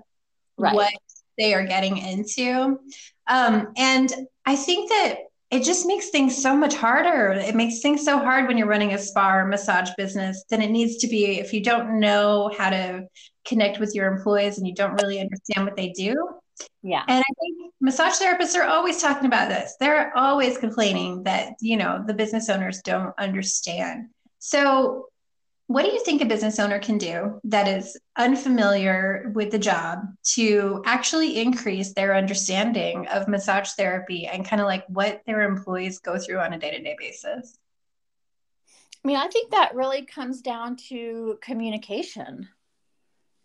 [0.57, 0.73] right.
[0.73, 0.93] what
[1.37, 2.79] they are getting into.
[3.27, 4.11] Um, and
[4.47, 7.31] I think that it just makes things so much harder.
[7.31, 10.69] It makes things so hard when you're running a spa or massage business than it
[10.69, 13.07] needs to be if you don't know how to
[13.45, 16.15] connect with your employees and you don't really understand what they do.
[16.83, 17.03] Yeah.
[17.07, 19.75] And I think massage therapists are always talking about this.
[19.79, 24.09] They're always complaining that, you know, the business owners don't understand.
[24.37, 25.07] So
[25.69, 29.99] what do you think a business owner can do that is unfamiliar with the job
[30.23, 35.99] to actually increase their understanding of massage therapy and kind of like what their employees
[35.99, 37.59] go through on a day to day basis?
[39.05, 42.49] I mean, I think that really comes down to communication.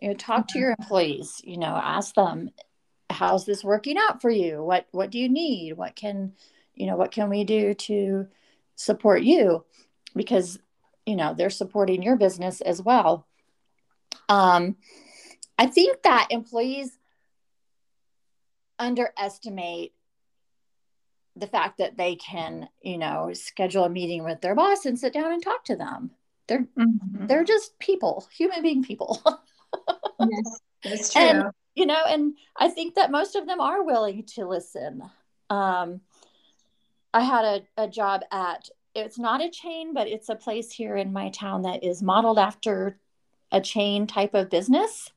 [0.01, 0.61] You know, talk to mm-hmm.
[0.61, 2.49] your employees, you know, ask them,
[3.11, 4.65] how's this working out for you?
[4.65, 5.75] What what do you need?
[5.75, 6.33] What can,
[6.75, 8.29] you know, what can we do to
[8.77, 9.67] support you?
[10.17, 10.59] Because
[11.07, 13.27] you know they're supporting your business as well.
[14.29, 14.77] Um,
[15.59, 16.99] i think that employees
[18.79, 19.93] underestimate
[21.37, 25.13] the fact that they can you know schedule a meeting with their boss and sit
[25.13, 26.11] down and talk to them.
[26.47, 27.27] They're mm-hmm.
[27.27, 29.23] they're just people human being people.
[30.21, 31.23] Yes that's true.
[31.23, 31.45] And
[31.75, 35.03] you know and i think that most of them are willing to listen.
[35.51, 36.01] Um,
[37.13, 40.97] I had a, a job at it's not a chain, but it's a place here
[40.97, 42.99] in my town that is modeled after
[43.51, 45.11] a chain type of business.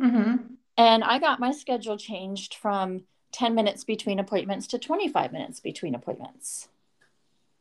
[0.00, 0.54] Mm-hmm.
[0.76, 3.02] And I got my schedule changed from
[3.32, 6.68] 10 minutes between appointments to 25 minutes between appointments.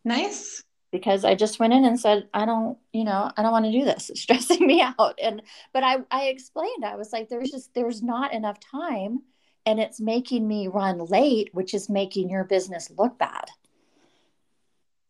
[0.06, 0.64] Nice.
[0.92, 3.72] Because I just went in and said, I don't, you know, I don't want to
[3.72, 4.10] do this.
[4.10, 5.20] It's stressing me out.
[5.22, 5.42] And,
[5.74, 9.22] but I, I explained, I was like, there's just, there's not enough time
[9.66, 13.50] and it's making me run late, which is making your business look bad.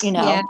[0.03, 0.41] You know, yeah,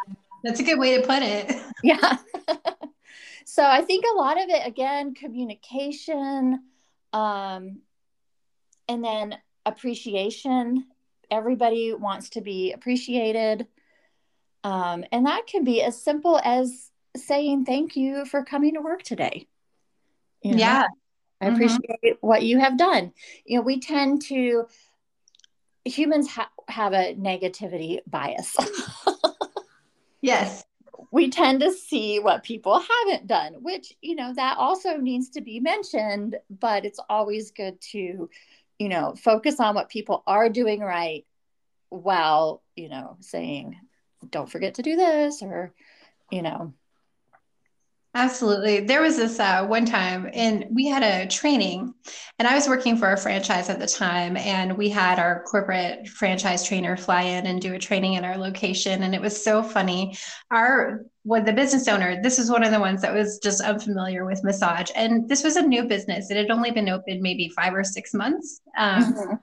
[0.43, 1.55] that's a good way to put it.
[1.83, 2.17] Yeah.
[3.45, 6.63] so I think a lot of it, again, communication,
[7.13, 7.81] um,
[8.89, 10.85] and then appreciation.
[11.29, 13.67] Everybody wants to be appreciated.
[14.63, 19.03] Um, and that can be as simple as saying thank you for coming to work
[19.03, 19.47] today.
[20.41, 20.57] You know?
[20.57, 20.87] Yeah.
[21.39, 21.55] I mm-hmm.
[21.55, 23.13] appreciate what you have done.
[23.45, 24.65] You know, we tend to,
[25.85, 28.55] humans ha- have a negativity bias.
[30.21, 30.63] yes.
[31.11, 35.41] We tend to see what people haven't done, which, you know, that also needs to
[35.41, 38.29] be mentioned, but it's always good to,
[38.79, 41.25] you know, focus on what people are doing right
[41.89, 43.75] while, you know, saying,
[44.29, 45.73] don't forget to do this or,
[46.31, 46.73] you know,
[48.17, 48.79] Absolutely.
[48.79, 51.93] There was this uh, one time, and we had a training,
[52.39, 56.07] and I was working for a franchise at the time, and we had our corporate
[56.07, 59.61] franchise trainer fly in and do a training in our location, and it was so
[59.61, 60.17] funny.
[60.49, 64.25] Our what the business owner, this was one of the ones that was just unfamiliar
[64.25, 66.31] with massage, and this was a new business.
[66.31, 68.61] It had only been open maybe five or six months.
[68.79, 69.33] Um, mm-hmm.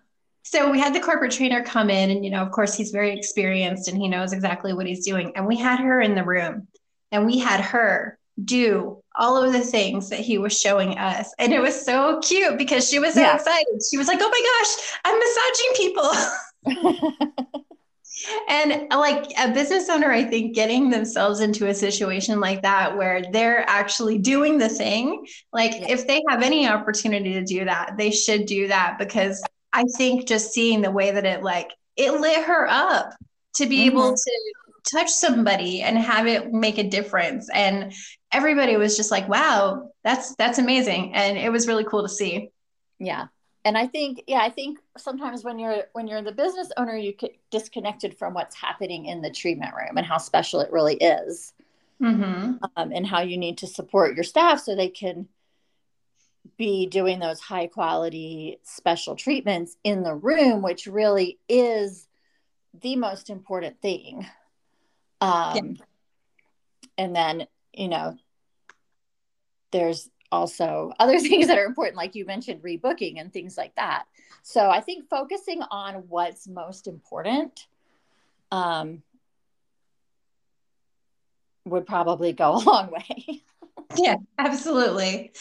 [0.43, 3.17] So we had the corporate trainer come in, and you know, of course, he's very
[3.17, 5.31] experienced and he knows exactly what he's doing.
[5.37, 6.67] And we had her in the room,
[7.13, 11.33] and we had her do all of the things that he was showing us.
[11.39, 13.37] And it was so cute because she was so yeah.
[13.37, 13.81] excited.
[13.91, 17.65] She was like, oh my gosh, I'm massaging people.
[18.49, 23.23] and like a business owner, I think getting themselves into a situation like that where
[23.31, 25.91] they're actually doing the thing, like yeah.
[25.91, 30.27] if they have any opportunity to do that, they should do that because I think
[30.27, 33.15] just seeing the way that it like it lit her up
[33.57, 33.97] to be mm-hmm.
[33.97, 34.33] able to
[34.91, 37.93] touch somebody and have it make a difference and
[38.35, 42.51] everybody was just like wow that's that's amazing and it was really cool to see
[42.99, 43.27] yeah
[43.65, 47.13] and i think yeah i think sometimes when you're when you're the business owner you
[47.13, 51.53] get disconnected from what's happening in the treatment room and how special it really is
[52.01, 52.55] mm-hmm.
[52.77, 55.29] um, and how you need to support your staff so they can
[56.59, 62.07] be doing those high quality special treatments in the room which really is
[62.83, 64.27] the most important thing
[65.21, 65.85] um, yeah.
[66.99, 68.17] And then, you know,
[69.75, 74.05] there's also other things that are important, like you mentioned, rebooking and things like that.
[74.43, 77.67] So I think focusing on what's most important
[78.51, 79.03] um,
[81.65, 83.43] would probably go a long way.
[83.97, 85.33] yeah, absolutely.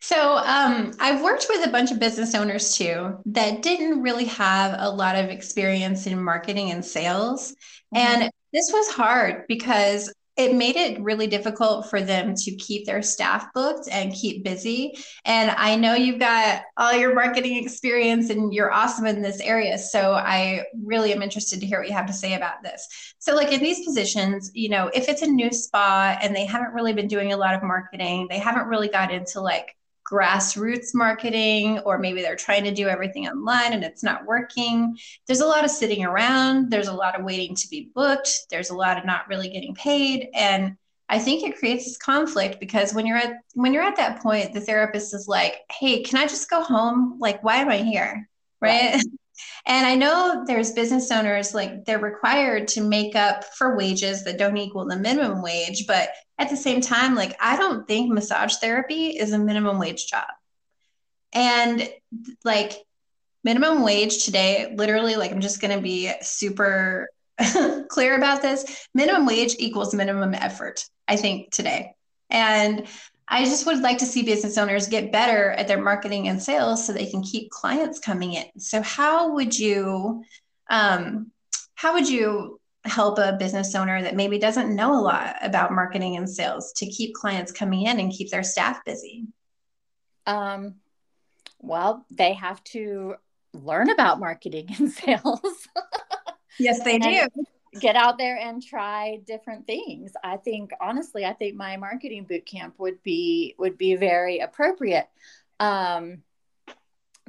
[0.00, 4.76] So um, I've worked with a bunch of business owners too that didn't really have
[4.78, 7.52] a lot of experience in marketing and sales.
[7.94, 7.96] Mm-hmm.
[7.96, 13.02] And this was hard because it made it really difficult for them to keep their
[13.02, 14.96] staff booked and keep busy.
[15.24, 19.76] And I know you've got all your marketing experience and you're awesome in this area.
[19.76, 22.86] So I really am interested to hear what you have to say about this.
[23.18, 26.72] So, like in these positions, you know, if it's a new spa and they haven't
[26.72, 29.74] really been doing a lot of marketing, they haven't really got into like
[30.10, 34.96] grassroots marketing, or maybe they're trying to do everything online and it's not working.
[35.26, 38.70] There's a lot of sitting around, there's a lot of waiting to be booked, there's
[38.70, 40.28] a lot of not really getting paid.
[40.34, 40.76] And
[41.08, 44.52] I think it creates this conflict because when you're at when you're at that point,
[44.52, 47.18] the therapist is like, "Hey, can I just go home?
[47.18, 48.28] Like, why am I here?"
[48.60, 49.02] Right?
[49.66, 54.38] And I know there's business owners like they're required to make up for wages that
[54.38, 58.56] don't equal the minimum wage, but at the same time, like I don't think massage
[58.56, 60.28] therapy is a minimum wage job.
[61.32, 61.88] And
[62.44, 62.72] like
[63.44, 67.08] minimum wage today, literally, like I'm just going to be super
[67.88, 71.92] clear about this minimum wage equals minimum effort, I think, today.
[72.30, 72.86] And
[73.30, 76.86] I just would like to see business owners get better at their marketing and sales
[76.86, 78.46] so they can keep clients coming in.
[78.58, 80.24] So how would you
[80.70, 81.30] um,
[81.74, 86.16] how would you help a business owner that maybe doesn't know a lot about marketing
[86.16, 89.26] and sales to keep clients coming in and keep their staff busy?
[90.26, 90.76] Um,
[91.60, 93.16] well, they have to
[93.52, 95.68] learn about marketing and sales.
[96.58, 97.26] yes, they do
[97.80, 100.12] get out there and try different things.
[100.22, 105.08] I think honestly, I think my marketing boot camp would be would be very appropriate
[105.60, 106.22] um,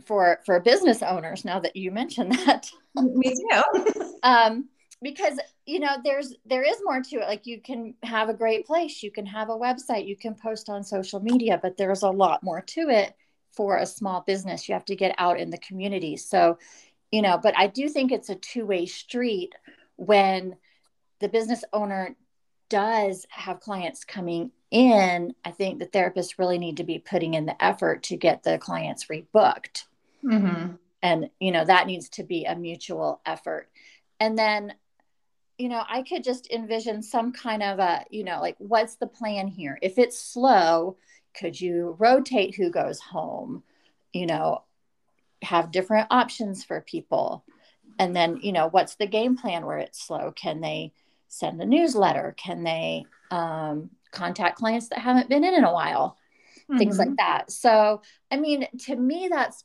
[0.05, 1.45] for for business owners.
[1.45, 4.13] Now that you mentioned that, me too.
[4.23, 4.69] um,
[5.01, 8.65] because you know there's there is more to it like you can have a great
[8.65, 12.09] place you can have a website you can post on social media but there's a
[12.09, 13.15] lot more to it
[13.51, 16.57] for a small business you have to get out in the community so
[17.11, 19.53] you know but i do think it's a two-way street
[19.99, 20.55] when
[21.19, 22.15] the business owner
[22.69, 27.45] does have clients coming in i think the therapists really need to be putting in
[27.45, 29.85] the effort to get the clients rebooked
[30.23, 30.73] mm-hmm.
[31.01, 33.69] and you know that needs to be a mutual effort
[34.19, 34.73] and then
[35.59, 39.05] you know, I could just envision some kind of a, you know, like what's the
[39.05, 39.77] plan here?
[39.81, 40.95] If it's slow,
[41.37, 43.63] could you rotate who goes home?
[44.13, 44.63] You know,
[45.41, 47.43] have different options for people.
[47.99, 50.31] And then, you know, what's the game plan where it's slow?
[50.31, 50.93] Can they
[51.27, 52.33] send a newsletter?
[52.37, 56.17] Can they um, contact clients that haven't been in in a while?
[56.63, 56.77] Mm-hmm.
[56.77, 57.15] Things like mm-hmm.
[57.17, 57.51] that.
[57.51, 59.63] So, I mean, to me, that's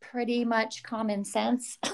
[0.00, 1.78] pretty much common sense.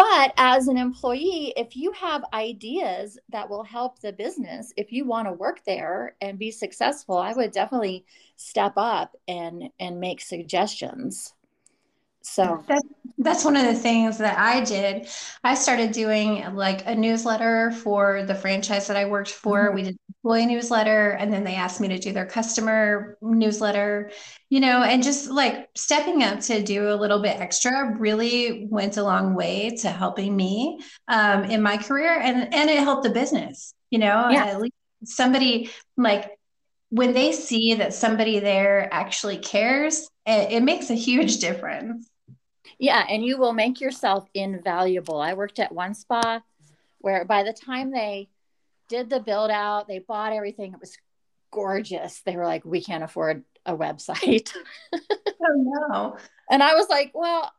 [0.00, 5.04] But as an employee, if you have ideas that will help the business, if you
[5.04, 10.22] want to work there and be successful, I would definitely step up and and make
[10.22, 11.34] suggestions.
[12.22, 12.86] So that's,
[13.18, 15.08] that's one of the things that I did.
[15.42, 19.66] I started doing like a newsletter for the franchise that I worked for.
[19.66, 19.74] Mm-hmm.
[19.74, 24.10] We did employee newsletter and then they asked me to do their customer newsletter,
[24.50, 28.98] you know, and just like stepping up to do a little bit extra really went
[28.98, 33.10] a long way to helping me um, in my career and, and it helped the
[33.10, 34.44] business, you know, yeah.
[34.44, 36.30] at least somebody like
[36.90, 42.08] when they see that somebody there actually cares, it, it makes a huge difference.
[42.78, 45.20] Yeah, and you will make yourself invaluable.
[45.20, 46.40] I worked at one spa
[46.98, 48.28] where by the time they
[48.88, 50.96] did the build out, they bought everything, it was
[51.50, 52.20] gorgeous.
[52.22, 54.52] They were like, we can't afford a website.
[54.94, 56.16] oh no.
[56.50, 57.52] And I was like, well,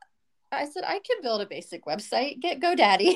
[0.52, 3.16] I said, I can build a basic website, get GoDaddy.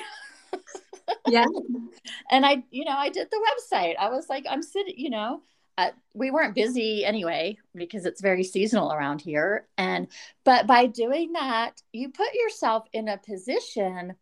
[1.28, 1.46] yeah.
[2.32, 3.96] and I, you know, I did the website.
[4.00, 5.42] I was like, I'm sitting, you know,
[5.78, 9.68] uh, we weren't busy anyway because it's very seasonal around here.
[9.78, 10.08] And
[10.44, 14.16] but by doing that you put yourself in a position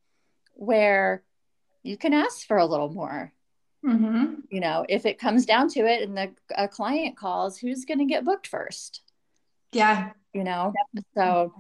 [0.54, 1.24] where
[1.84, 3.32] you can ask for a little more.
[3.86, 4.36] Mm-hmm.
[4.50, 8.00] you know if it comes down to it and the a client calls who's going
[8.00, 9.02] to get booked first?
[9.72, 10.12] Yeah.
[10.34, 10.74] You know
[11.16, 11.54] so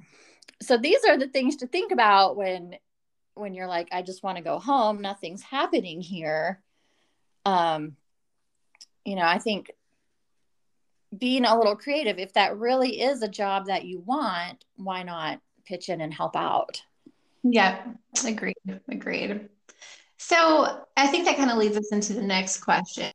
[0.61, 2.77] so these are the things to think about when
[3.35, 6.61] when you're like i just want to go home nothing's happening here.
[7.45, 7.97] Um
[9.05, 9.69] you know i think
[11.17, 12.17] being a little creative.
[12.19, 16.35] If that really is a job that you want why not pitch in and help
[16.35, 16.81] out?
[17.43, 17.81] Yeah
[18.25, 18.55] agreed
[18.89, 19.49] agreed.
[20.17, 23.11] So i think that kind of leads us into the next question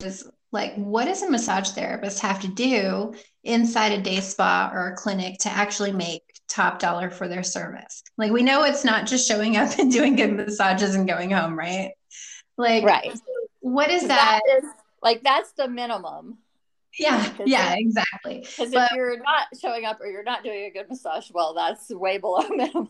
[0.00, 3.14] is like what does a massage therapist have to do
[3.44, 8.02] inside a day spa or a clinic to actually make top dollar for their service?
[8.16, 11.56] Like we know it's not just showing up and doing good massages and going home
[11.56, 11.92] right?
[12.56, 13.18] Like right.
[13.60, 14.58] what is that, that?
[14.58, 14.64] is,
[15.02, 16.38] like that's the minimum
[16.98, 18.40] yeah yeah exactly.
[18.40, 21.90] because if you're not showing up or you're not doing a good massage well that's
[21.90, 22.88] way below minimum.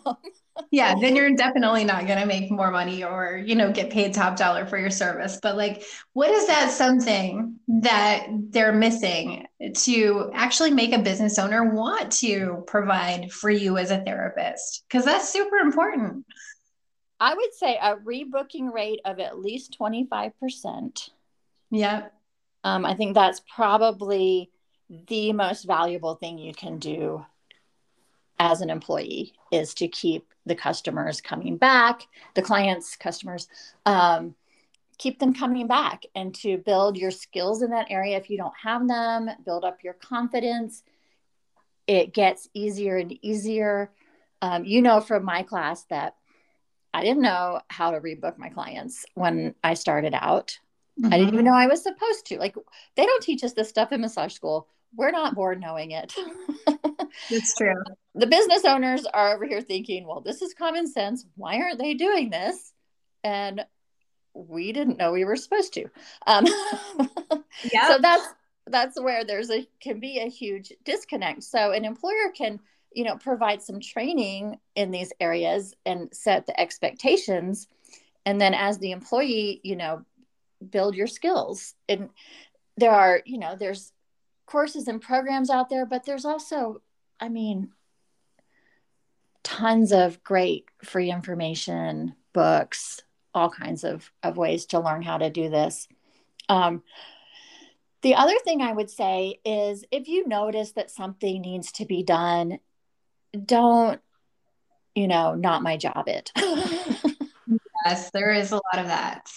[0.71, 4.15] Yeah then you're definitely not going to make more money or you know get paid
[4.15, 5.39] top dollar for your service.
[5.43, 11.75] But like what is that something that they're missing to actually make a business owner
[11.75, 14.85] want to provide for you as a therapist?
[14.89, 16.25] Because that's super important.
[17.23, 21.11] I would say a rebooking rate of at least 25%
[21.71, 22.07] yeah
[22.65, 24.51] um, I think that's probably
[25.07, 27.25] the most valuable thing you can do
[28.39, 32.03] as an employee is to keep the customers coming back,
[32.35, 33.49] the clients, customers,
[33.87, 34.35] um,
[34.99, 38.55] keep them coming back and to build your skills in that area if you don't
[38.63, 40.83] have them, build up your confidence.
[41.87, 43.91] It gets easier and easier.
[44.43, 46.17] Um, you know from my class that
[46.93, 50.59] I didn't know how to rebook my clients when I started out.
[51.01, 51.13] Mm-hmm.
[51.13, 51.47] I didn't even mm-hmm.
[51.47, 52.39] know I was supposed to.
[52.39, 52.55] Like,
[52.97, 54.69] they don't teach us this stuff in massage school.
[54.95, 56.15] We're not born knowing it.
[57.31, 57.83] That's true.
[58.15, 61.25] The business owners are over here thinking, well, this is common sense.
[61.37, 62.73] Why aren't they doing this?
[63.23, 63.65] And
[64.35, 65.87] we didn't know we were supposed to.
[66.27, 66.47] Um,
[67.73, 67.87] yeah.
[67.89, 68.27] So that's
[68.67, 71.43] that's where there's a can be a huge disconnect.
[71.43, 72.61] So an employer can
[72.93, 77.69] you know provide some training in these areas and set the expectations
[78.27, 80.05] and then as the employee you know
[80.69, 81.75] build your skills.
[81.89, 82.11] And
[82.81, 83.93] there are you know there's
[84.47, 86.83] courses and programs out there but there's also
[87.21, 87.71] i mean
[89.45, 93.01] tons of great free information books
[93.33, 95.87] all kinds of, of ways to learn how to do this.
[96.49, 96.83] Um,
[98.03, 102.03] the other thing i would say is if you notice that something needs to be
[102.03, 102.59] done
[103.45, 104.01] don't
[104.95, 106.33] you know not my job it.
[107.87, 109.31] Yes, there is a lot of that.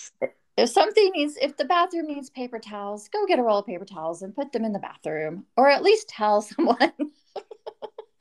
[0.56, 3.86] If something needs, if the bathroom needs paper towels, go get a roll of paper
[3.86, 6.94] towels and put them in the bathroom, or at least tell someone.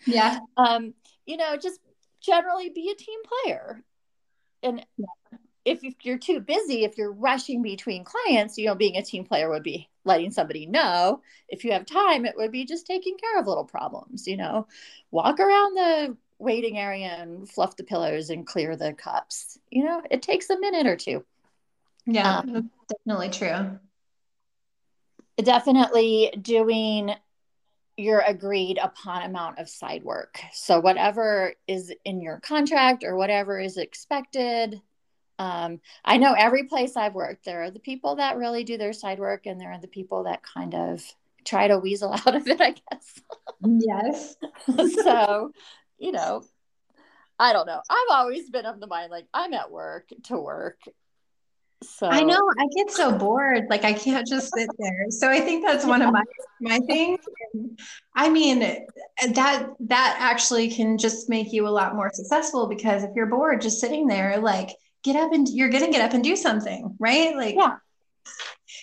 [0.07, 0.39] yeah.
[0.57, 0.95] Um,
[1.27, 1.81] you know, just
[2.21, 3.83] generally be a team player.
[4.63, 4.87] And
[5.65, 9.25] if, if you're too busy, if you're rushing between clients, you know, being a team
[9.25, 11.21] player would be letting somebody know.
[11.49, 14.67] If you have time, it would be just taking care of little problems, you know,
[15.11, 19.59] walk around the waiting area and fluff the pillows and clear the cups.
[19.71, 21.25] You know, it takes a minute or two.
[22.07, 23.79] Yeah, um, definitely true.
[25.39, 27.15] Definitely doing
[27.97, 30.41] your agreed upon amount of side work.
[30.53, 34.81] So, whatever is in your contract or whatever is expected.
[35.39, 38.93] Um, I know every place I've worked, there are the people that really do their
[38.93, 41.03] side work, and there are the people that kind of
[41.45, 43.21] try to weasel out of it, I guess.
[43.65, 44.37] yes.
[45.03, 45.53] so,
[45.99, 46.45] you know,
[47.39, 47.81] I don't know.
[47.91, 50.81] I've always been of the mind like I'm at work to work.
[51.83, 53.65] So I know I get so bored.
[53.69, 55.07] Like I can't just sit there.
[55.11, 56.23] So I think that's one of my
[56.61, 57.21] my things.
[58.15, 63.11] I mean that that actually can just make you a lot more successful because if
[63.15, 64.71] you're bored just sitting there, like
[65.03, 67.37] get up and you're gonna get up and do something, right?
[67.37, 67.77] Like yeah.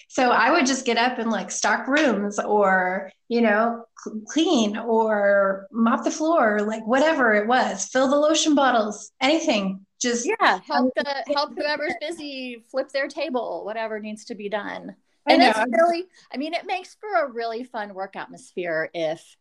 [0.07, 4.77] So I would just get up and like stock rooms or, you know, cl- clean
[4.77, 9.85] or mop the floor, like whatever it was, fill the lotion bottles, anything.
[9.99, 14.95] Just yeah, help the help whoever's busy flip their table, whatever needs to be done.
[15.27, 19.37] And it's really, I mean, it makes for a really fun work atmosphere if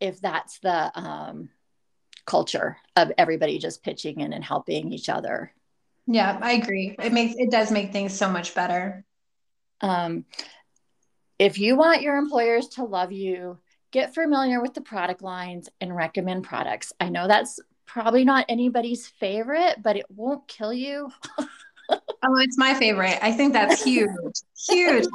[0.00, 1.50] if that's the um,
[2.26, 5.52] culture of everybody just pitching in and helping each other.
[6.06, 6.96] Yeah, I agree.
[6.98, 9.04] It makes it does make things so much better.
[9.80, 10.24] Um,
[11.38, 13.58] if you want your employers to love you,
[13.90, 16.92] get familiar with the product lines and recommend products.
[16.98, 21.10] I know that's probably not anybody's favorite, but it won't kill you.
[21.90, 23.18] oh, it's my favorite.
[23.20, 24.10] I think that's huge.
[24.68, 25.06] huge.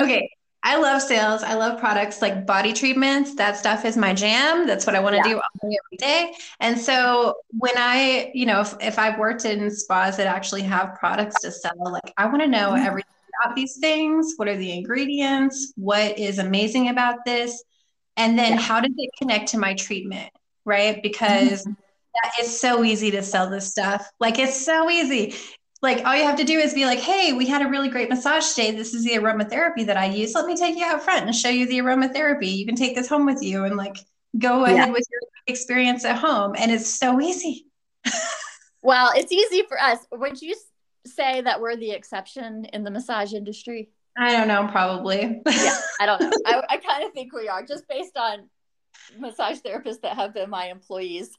[0.00, 0.28] Okay.
[0.66, 1.42] I love sales.
[1.42, 3.34] I love products like body treatments.
[3.34, 4.66] That stuff is my jam.
[4.66, 5.34] That's what I want to yeah.
[5.34, 6.34] do every day.
[6.58, 10.94] And so when I, you know, if, if I've worked in spas that actually have
[10.98, 12.86] products to sell, like I want to know mm-hmm.
[12.86, 13.10] everything
[13.42, 14.34] about these things.
[14.36, 15.74] What are the ingredients?
[15.76, 17.62] What is amazing about this?
[18.16, 18.60] And then yeah.
[18.60, 20.30] how does it connect to my treatment?
[20.64, 21.02] Right.
[21.02, 21.72] Because mm-hmm
[22.22, 24.10] that is so easy to sell this stuff.
[24.20, 25.34] Like it's so easy.
[25.82, 28.08] Like all you have to do is be like, hey, we had a really great
[28.08, 28.70] massage day.
[28.70, 30.34] This is the aromatherapy that I use.
[30.34, 32.56] Let me take you out front and show you the aromatherapy.
[32.56, 33.98] You can take this home with you and like
[34.38, 36.54] go ahead with your experience at home.
[36.58, 37.66] And it's so easy.
[38.82, 39.98] well, it's easy for us.
[40.12, 40.54] Would you
[41.06, 43.90] say that we're the exception in the massage industry?
[44.16, 45.42] I don't know, probably.
[45.46, 46.30] yeah, I don't know.
[46.46, 48.48] I, I kind of think we are just based on
[49.18, 51.30] massage therapists that have been my employees.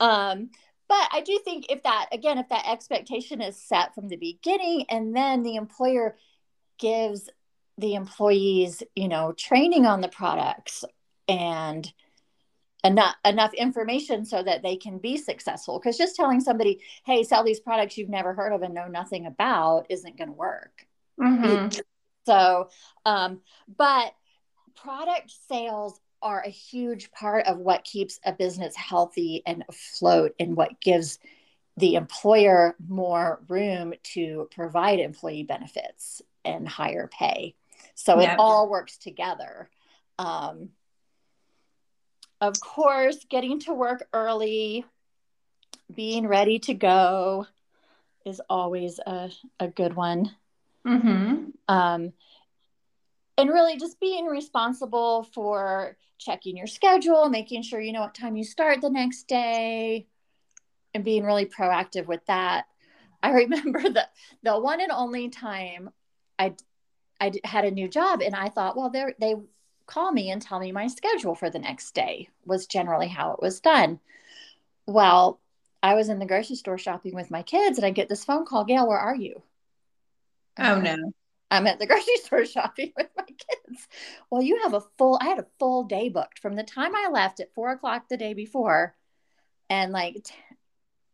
[0.00, 0.50] Um,
[0.88, 4.86] but I do think if that, again, if that expectation is set from the beginning
[4.88, 6.16] and then the employer
[6.78, 7.28] gives
[7.76, 10.84] the employees, you know, training on the products
[11.28, 11.92] and
[12.84, 17.42] enough enough information so that they can be successful because just telling somebody hey sell
[17.42, 20.86] these products you've never heard of and know nothing about isn't going to work
[21.20, 21.76] mm-hmm.
[22.24, 22.68] so
[23.04, 23.40] um,
[23.76, 24.14] but
[24.76, 30.56] product sales are a huge part of what keeps a business healthy and afloat and
[30.56, 31.18] what gives
[31.76, 37.54] the employer more room to provide employee benefits and higher pay.
[37.94, 38.32] So yeah.
[38.32, 39.68] it all works together.
[40.18, 40.70] Um,
[42.40, 44.84] of course, getting to work early,
[45.94, 47.46] being ready to go
[48.24, 50.34] is always a, a good one.
[50.86, 51.50] Mm-hmm.
[51.68, 52.12] Um,
[53.38, 58.36] and really just being responsible for checking your schedule, making sure you know what time
[58.36, 60.08] you start the next day,
[60.92, 62.66] and being really proactive with that.
[63.22, 64.08] I remember the
[64.42, 65.90] the one and only time
[66.38, 66.56] I
[67.20, 69.36] I had a new job, and I thought, well, they they
[69.86, 73.40] call me and tell me my schedule for the next day was generally how it
[73.40, 74.00] was done.
[74.86, 75.40] Well,
[75.82, 78.44] I was in the grocery store shopping with my kids, and I get this phone
[78.44, 79.42] call, Gael, where are you?
[80.58, 81.12] Oh no.
[81.50, 83.88] I'm at the grocery store shopping with my kids.
[84.30, 87.08] Well, you have a full, I had a full day booked from the time I
[87.10, 88.94] left at four o'clock the day before.
[89.70, 90.34] And like t-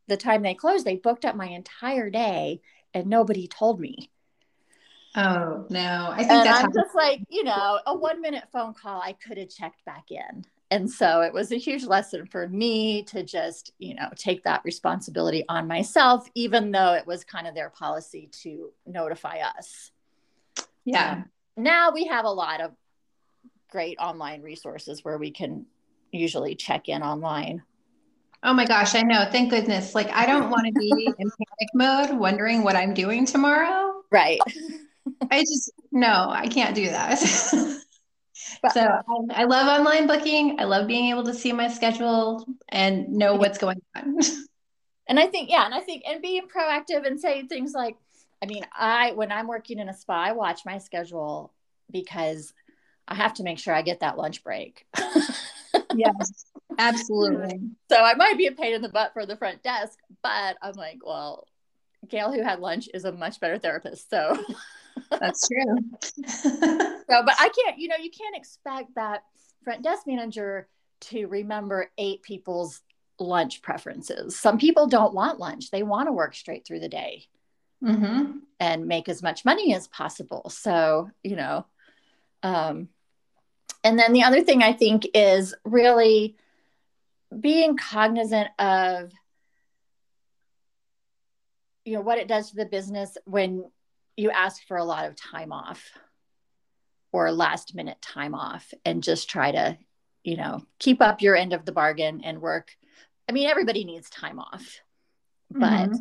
[0.09, 2.61] the time they closed, they booked up my entire day
[2.93, 4.11] and nobody told me.
[5.17, 6.09] Oh, no.
[6.11, 9.13] I think and that's I'm just like, you know, a one minute phone call, I
[9.13, 10.45] could have checked back in.
[10.71, 14.63] And so it was a huge lesson for me to just, you know, take that
[14.65, 19.93] responsibility on myself, even though it was kind of their policy to notify us.
[20.85, 21.13] Yeah.
[21.13, 21.25] Um,
[21.57, 22.73] now we have a lot of
[23.71, 25.67] great online resources where we can
[26.13, 27.63] usually check in online.
[28.43, 29.27] Oh my gosh, I know.
[29.31, 29.95] Thank goodness.
[29.95, 34.03] Like I don't want to be in panic mode wondering what I'm doing tomorrow.
[34.11, 34.41] Right.
[35.31, 37.19] I just no, I can't do that.
[37.19, 37.81] so
[38.77, 40.61] I, I, love online booking.
[40.61, 44.19] I love being able to see my schedule and know what's going on.
[45.09, 47.97] and I think, yeah, and I think and being proactive and saying things like,
[48.45, 51.55] I mean, I when I'm working in a spa, I watch my schedule
[51.91, 52.53] because
[53.09, 54.85] I have to make sure I get that lunch break.
[55.95, 56.45] yes,
[56.77, 57.59] absolutely.
[57.91, 60.75] So I might be a pain in the butt for the front desk, but I'm
[60.75, 61.47] like, well,
[62.07, 64.11] Gael, who had lunch, is a much better therapist.
[64.11, 64.37] So
[65.11, 65.79] that's true.
[66.27, 69.23] so, but I can't, you know, you can't expect that
[69.63, 70.69] front desk manager
[71.01, 72.83] to remember eight people's
[73.19, 74.39] lunch preferences.
[74.39, 77.27] Some people don't want lunch, they want to work straight through the day
[77.85, 78.39] mm-hmm.
[78.61, 80.49] and make as much money as possible.
[80.51, 81.67] So, you know,
[82.43, 82.89] um,
[83.83, 86.37] and then the other thing I think is really
[87.39, 89.13] being cognizant of
[91.85, 93.65] you know what it does to the business when
[94.17, 95.91] you ask for a lot of time off
[97.13, 99.77] or last minute time off and just try to
[100.23, 102.71] you know keep up your end of the bargain and work
[103.29, 104.81] i mean everybody needs time off
[105.51, 105.97] but mm-hmm.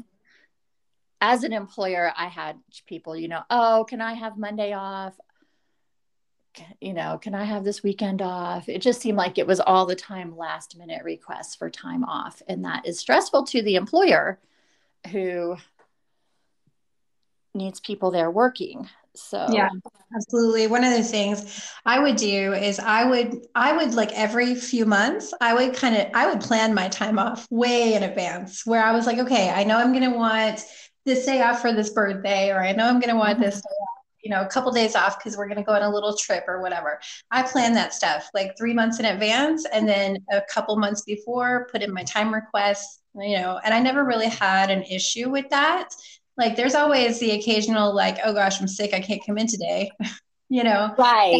[1.23, 5.17] As an employer i had people you know oh can i have monday off
[6.79, 8.69] you know, can I have this weekend off?
[8.69, 12.41] It just seemed like it was all the time last minute requests for time off.
[12.47, 14.39] And that is stressful to the employer
[15.11, 15.57] who
[17.53, 18.87] needs people there working.
[19.15, 19.69] So, yeah,
[20.15, 20.65] absolutely.
[20.65, 24.87] One of the things I would do is I would, I would like every few
[24.87, 28.83] months, I would kind of, I would plan my time off way in advance where
[28.83, 30.65] I was like, okay, I know I'm going to want
[31.05, 33.43] this day off for this birthday, or I know I'm going to want mm-hmm.
[33.43, 33.69] this day
[34.23, 36.45] you know, a couple days off because we're going to go on a little trip
[36.47, 36.99] or whatever.
[37.29, 41.67] I plan that stuff like three months in advance and then a couple months before,
[41.71, 45.49] put in my time requests, you know, and I never really had an issue with
[45.49, 45.89] that.
[46.37, 48.93] Like there's always the occasional, like, oh gosh, I'm sick.
[48.93, 49.91] I can't come in today,
[50.49, 50.95] you know?
[50.97, 51.39] Right.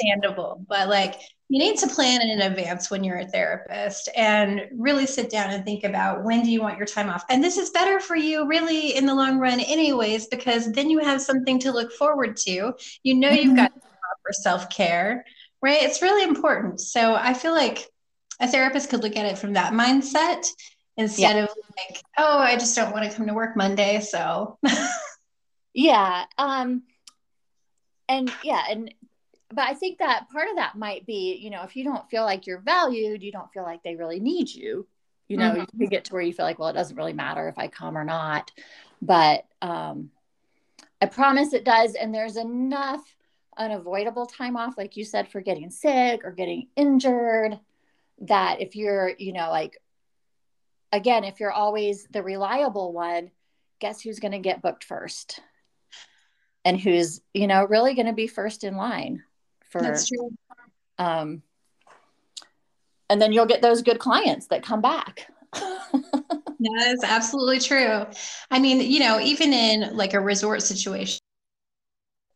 [0.00, 0.64] Understandable.
[0.68, 1.20] But like,
[1.52, 5.66] you need to plan in advance when you're a therapist and really sit down and
[5.66, 7.26] think about when do you want your time off.
[7.28, 11.00] And this is better for you really in the long run anyways because then you
[11.00, 12.72] have something to look forward to.
[13.02, 15.26] You know you've got for self-care
[15.60, 15.82] right?
[15.82, 16.80] It's really important.
[16.80, 17.86] So i feel like
[18.40, 20.46] a therapist could look at it from that mindset
[20.96, 21.44] instead yeah.
[21.44, 24.58] of like oh i just don't want to come to work monday so.
[25.74, 26.82] Yeah um
[28.08, 28.92] and yeah and
[29.54, 32.24] but I think that part of that might be, you know, if you don't feel
[32.24, 34.86] like you're valued, you don't feel like they really need you.
[35.28, 35.82] You know, mm-hmm.
[35.82, 37.96] you get to where you feel like, well, it doesn't really matter if I come
[37.96, 38.50] or not.
[39.00, 40.10] But um,
[41.00, 41.94] I promise it does.
[41.94, 43.02] And there's enough
[43.56, 47.58] unavoidable time off, like you said, for getting sick or getting injured,
[48.22, 49.80] that if you're, you know, like,
[50.92, 53.30] again, if you're always the reliable one,
[53.78, 55.40] guess who's going to get booked first?
[56.64, 59.24] And who's, you know, really going to be first in line
[59.72, 60.30] for that's true.
[60.98, 61.42] um
[63.10, 65.26] and then you'll get those good clients that come back.
[66.64, 68.06] That is absolutely true.
[68.50, 71.18] I mean you know even in like a resort situation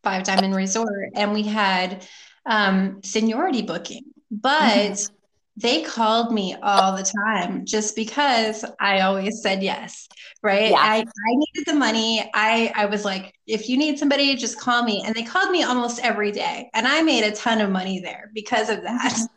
[0.03, 2.05] five diamond resort and we had
[2.45, 5.13] um seniority booking but mm-hmm
[5.57, 10.07] they called me all the time just because I always said yes,
[10.43, 10.71] right?
[10.71, 10.79] Yeah.
[10.79, 12.31] I, I needed the money.
[12.35, 15.03] I, I was like, if you need somebody, just call me.
[15.07, 16.69] And they called me almost every day.
[16.75, 19.13] And I made a ton of money there because of that.
[19.13, 19.25] Mm-hmm.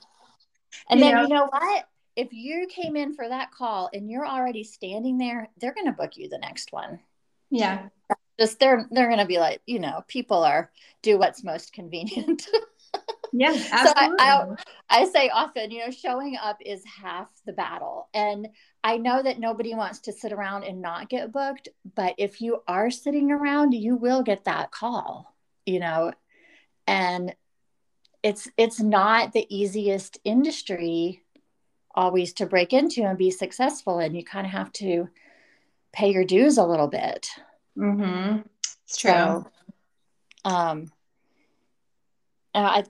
[0.92, 1.22] And you then know?
[1.22, 1.86] you know what?
[2.16, 5.92] If you came in for that call and you're already standing there, they're going to
[5.92, 7.00] book you the next one.
[7.52, 7.90] Yeah.
[8.40, 10.72] Just they're they're going to be like, you know, people are
[11.04, 12.48] do what's most convenient.
[13.32, 13.84] Yeah, absolutely.
[13.84, 14.56] So I,
[14.90, 18.10] I, I say often, you know, showing up is half the battle.
[18.14, 18.50] And
[18.84, 22.64] I know that nobody wants to sit around and not get booked, but if you
[22.68, 26.14] are sitting around, you will get that call, you know.
[26.88, 27.36] And
[28.24, 31.24] it's it's not the easiest industry
[31.96, 35.10] always to break into and be successful and you kind of have to
[35.92, 37.28] pay your dues a little bit.
[37.78, 38.42] mm-hmm.
[38.86, 39.12] It's true.
[39.12, 39.48] So,
[40.46, 40.92] um
[42.54, 42.84] I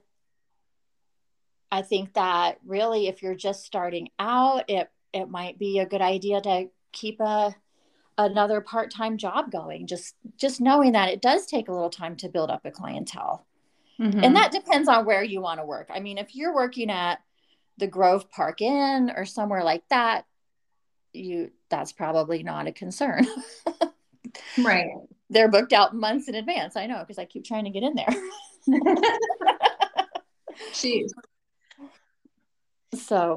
[1.72, 6.02] I think that really, if you're just starting out, it it might be a good
[6.02, 7.56] idea to keep a
[8.18, 9.88] another part-time job going.
[9.88, 13.46] Just just knowing that it does take a little time to build up a clientele,
[14.00, 14.24] mm-hmm.
[14.24, 15.90] and that depends on where you want to work.
[15.94, 17.20] I mean, if you're working at
[17.78, 20.26] the Grove Park Inn or somewhere like that,
[21.14, 23.26] you that's probably not a concern.
[24.58, 24.90] right.
[25.30, 26.76] They're booked out months in advance.
[26.76, 28.08] I know because I keep trying to get in there.
[30.74, 31.10] Jeez.
[32.94, 33.36] So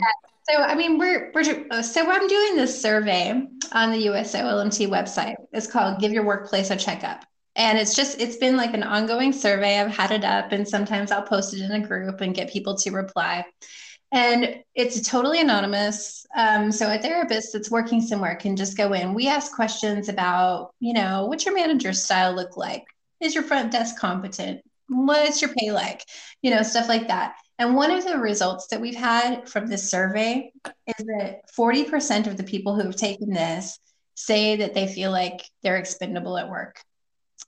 [0.49, 4.89] So, I mean, we're, we're, uh, so I'm doing this survey on the USO LMT
[4.89, 5.37] website.
[5.53, 7.25] It's called Give Your Workplace a Checkup.
[7.55, 9.79] And it's just, it's been like an ongoing survey.
[9.79, 12.77] I've had it up and sometimes I'll post it in a group and get people
[12.79, 13.45] to reply.
[14.11, 16.27] And it's totally anonymous.
[16.37, 19.15] Um, so a therapist that's working somewhere can just go in.
[19.15, 22.85] We ask questions about, you know, what's your manager's style look like?
[23.21, 24.63] Is your front desk competent?
[24.89, 26.05] What's your pay like?
[26.43, 27.35] You know, stuff like that.
[27.59, 32.37] And one of the results that we've had from this survey is that 40% of
[32.37, 33.79] the people who have taken this
[34.15, 36.83] say that they feel like they're expendable at work.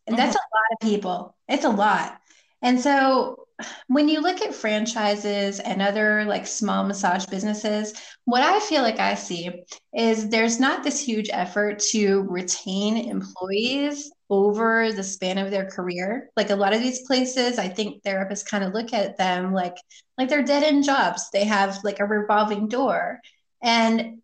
[0.07, 0.37] And that's mm-hmm.
[0.37, 1.37] a lot of people.
[1.49, 2.21] It's a lot.
[2.63, 3.44] And so
[3.87, 7.95] when you look at franchises and other like small massage businesses,
[8.25, 9.51] what I feel like I see
[9.97, 16.31] is there's not this huge effort to retain employees over the span of their career.
[16.37, 19.77] Like a lot of these places, I think therapists kind of look at them like
[20.19, 21.31] like they're dead end jobs.
[21.31, 23.21] They have like a revolving door.
[23.63, 24.23] And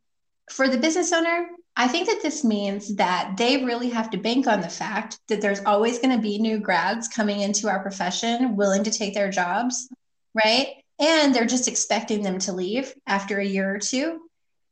[0.51, 1.47] for the business owner,
[1.77, 5.41] I think that this means that they really have to bank on the fact that
[5.41, 9.31] there's always going to be new grads coming into our profession willing to take their
[9.31, 9.89] jobs,
[10.35, 10.69] right?
[10.99, 14.21] And they're just expecting them to leave after a year or two.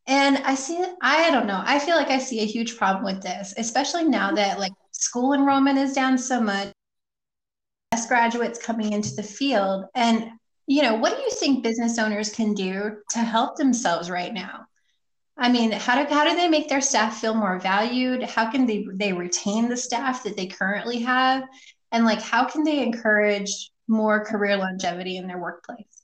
[0.06, 3.22] And I see, I don't know, I feel like I see a huge problem with
[3.22, 6.72] this, especially now that like school enrollment is down so much,
[7.92, 9.84] less graduates coming into the field.
[9.94, 10.30] And,
[10.66, 14.66] you know, what do you think business owners can do to help themselves right now?
[15.38, 18.24] I mean, how do, how do they make their staff feel more valued?
[18.24, 21.44] How can they, they retain the staff that they currently have?
[21.92, 26.02] And like, how can they encourage more career longevity in their workplace?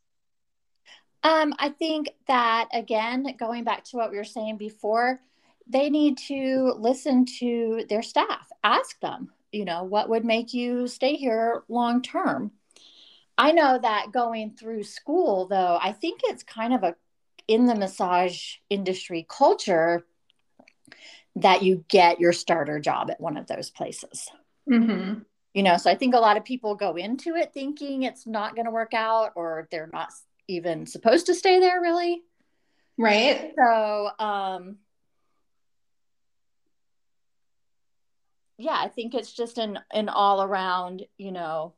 [1.24, 5.20] Um, I think that, again, going back to what we were saying before,
[5.66, 10.86] they need to listen to their staff, ask them, you know, what would make you
[10.86, 12.52] stay here long term?
[13.36, 16.94] I know that going through school, though, I think it's kind of a
[17.48, 20.04] in the massage industry culture
[21.36, 24.28] that you get your starter job at one of those places.
[24.70, 25.20] Mm-hmm.
[25.52, 28.54] You know, so I think a lot of people go into it thinking it's not
[28.54, 30.10] going to work out or they're not
[30.48, 32.22] even supposed to stay there really.
[32.96, 33.52] Right.
[33.56, 34.76] So, um,
[38.58, 41.74] yeah, I think it's just an an all around, you know,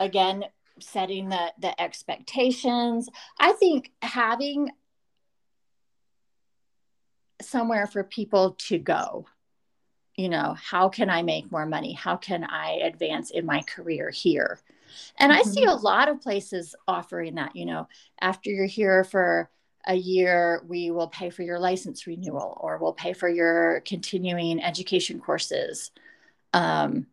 [0.00, 0.44] again,
[0.80, 3.08] setting the the expectations.
[3.38, 4.70] I think having
[7.40, 9.26] somewhere for people to go.
[10.16, 11.92] You know, how can I make more money?
[11.92, 14.60] How can I advance in my career here?
[15.18, 15.40] And mm-hmm.
[15.40, 15.78] I see mm-hmm.
[15.78, 17.88] a lot of places offering that, you know,
[18.20, 19.48] after you're here for
[19.86, 24.62] a year, we will pay for your license renewal or we'll pay for your continuing
[24.62, 25.90] education courses.
[26.52, 27.06] Um,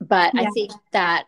[0.00, 0.42] but yeah.
[0.42, 1.26] I think that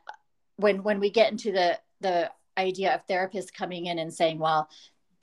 [0.57, 4.69] when when we get into the the idea of therapists coming in and saying, well,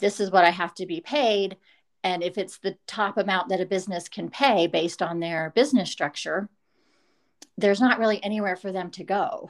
[0.04, 1.56] this is what I have to be paid.
[2.04, 5.90] And if it's the top amount that a business can pay based on their business
[5.90, 6.50] structure,
[7.58, 9.50] there's not really anywhere for them to go.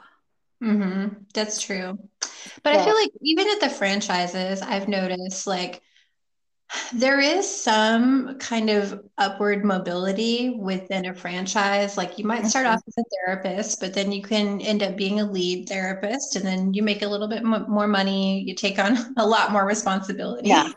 [0.62, 1.08] Mm-hmm.
[1.34, 1.98] That's true.
[2.62, 5.82] But I feel like even at the franchises, I've noticed like
[6.92, 11.96] there is some kind of upward mobility within a franchise.
[11.96, 15.20] Like you might start off as a therapist, but then you can end up being
[15.20, 18.42] a lead therapist, and then you make a little bit more money.
[18.42, 20.48] You take on a lot more responsibility.
[20.48, 20.70] Yeah.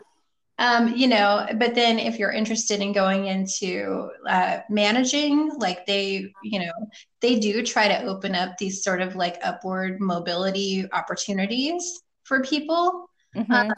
[0.60, 6.32] Um, you know, but then if you're interested in going into uh, managing, like they,
[6.42, 6.72] you know,
[7.20, 13.08] they do try to open up these sort of like upward mobility opportunities for people.
[13.36, 13.52] Mm-hmm.
[13.52, 13.74] Uh,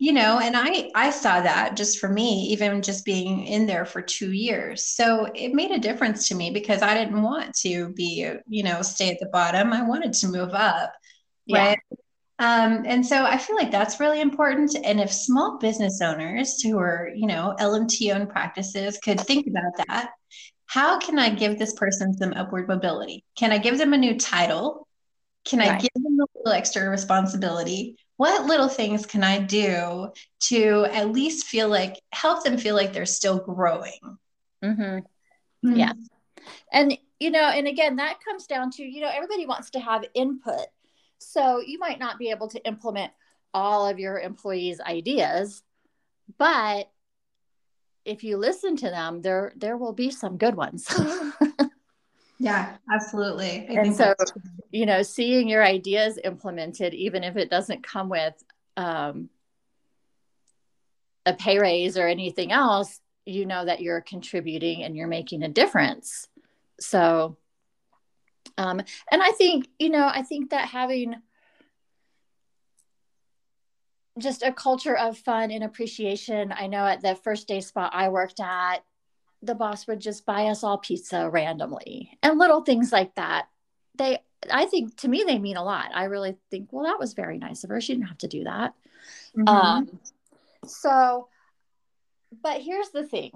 [0.00, 3.84] you know and i i saw that just for me even just being in there
[3.84, 4.86] for two years.
[4.86, 8.82] So it made a difference to me because i didn't want to be you know
[8.82, 9.72] stay at the bottom.
[9.72, 10.92] I wanted to move up
[11.46, 11.58] yeah.
[11.58, 11.78] right?
[12.38, 14.74] Um, and so i feel like that's really important.
[14.82, 19.86] And if small business owners who are you know lmt owned practices could think about
[19.86, 20.10] that
[20.64, 23.22] how can i give this person some upward mobility?
[23.36, 24.88] Can i give them a new title?
[25.44, 25.72] Can right.
[25.72, 31.10] i give them a little extra responsibility what little things can I do to at
[31.10, 34.18] least feel like help them feel like they're still growing?
[34.62, 34.82] Mm-hmm.
[34.82, 35.74] Mm-hmm.
[35.74, 35.94] Yeah.
[36.70, 40.04] And, you know, and again, that comes down to, you know, everybody wants to have
[40.12, 40.66] input.
[41.16, 43.10] So you might not be able to implement
[43.54, 45.62] all of your employees' ideas,
[46.36, 46.90] but
[48.04, 50.86] if you listen to them, there there will be some good ones.
[52.40, 53.68] Yeah, absolutely.
[53.68, 54.14] I and so,
[54.70, 58.32] you know, seeing your ideas implemented, even if it doesn't come with
[58.78, 59.28] um,
[61.26, 65.50] a pay raise or anything else, you know that you're contributing and you're making a
[65.50, 66.28] difference.
[66.80, 67.36] So,
[68.56, 68.80] um,
[69.12, 71.16] and I think, you know, I think that having
[74.18, 76.54] just a culture of fun and appreciation.
[76.56, 78.78] I know at the first day spot I worked at,
[79.42, 83.46] the boss would just buy us all pizza randomly and little things like that.
[83.96, 84.18] They,
[84.50, 85.90] I think to me, they mean a lot.
[85.94, 87.80] I really think, well, that was very nice of her.
[87.80, 88.74] She didn't have to do that.
[89.36, 89.48] Mm-hmm.
[89.48, 90.00] Um,
[90.66, 91.28] so,
[92.42, 93.32] but here's the thing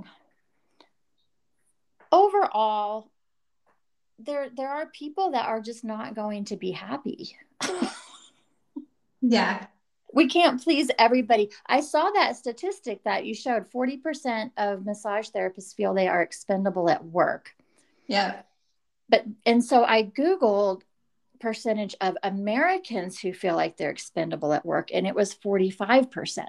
[2.15, 3.11] overall,
[4.19, 7.37] there there are people that are just not going to be happy.
[9.21, 9.67] yeah
[10.15, 11.51] we can't please everybody.
[11.67, 16.89] I saw that statistic that you showed 40% of massage therapists feel they are expendable
[16.89, 17.51] at work.
[18.07, 18.43] Yeah.
[19.09, 20.83] But, and so I Googled
[21.41, 26.45] percentage of Americans who feel like they're expendable at work, and it was 45%.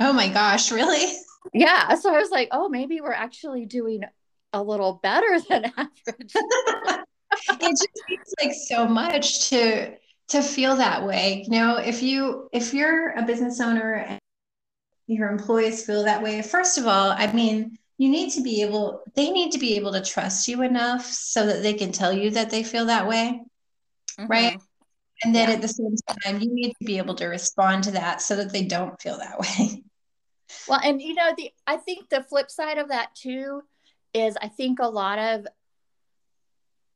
[0.00, 1.12] Oh my gosh, really?
[1.52, 1.94] Yeah.
[1.94, 4.02] So I was like, oh, maybe we're actually doing
[4.52, 6.32] a little better than average.
[7.48, 9.94] it just seems like so much to
[10.32, 14.18] to feel that way you know if you if you're a business owner and
[15.06, 19.02] your employees feel that way first of all i mean you need to be able
[19.14, 22.30] they need to be able to trust you enough so that they can tell you
[22.30, 23.42] that they feel that way
[24.18, 24.26] mm-hmm.
[24.26, 24.58] right
[25.22, 25.54] and then yeah.
[25.54, 28.52] at the same time you need to be able to respond to that so that
[28.52, 29.82] they don't feel that way
[30.66, 33.62] well and you know the i think the flip side of that too
[34.14, 35.46] is i think a lot of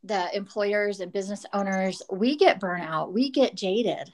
[0.07, 4.13] the employers and business owners, we get burnout, we get jaded.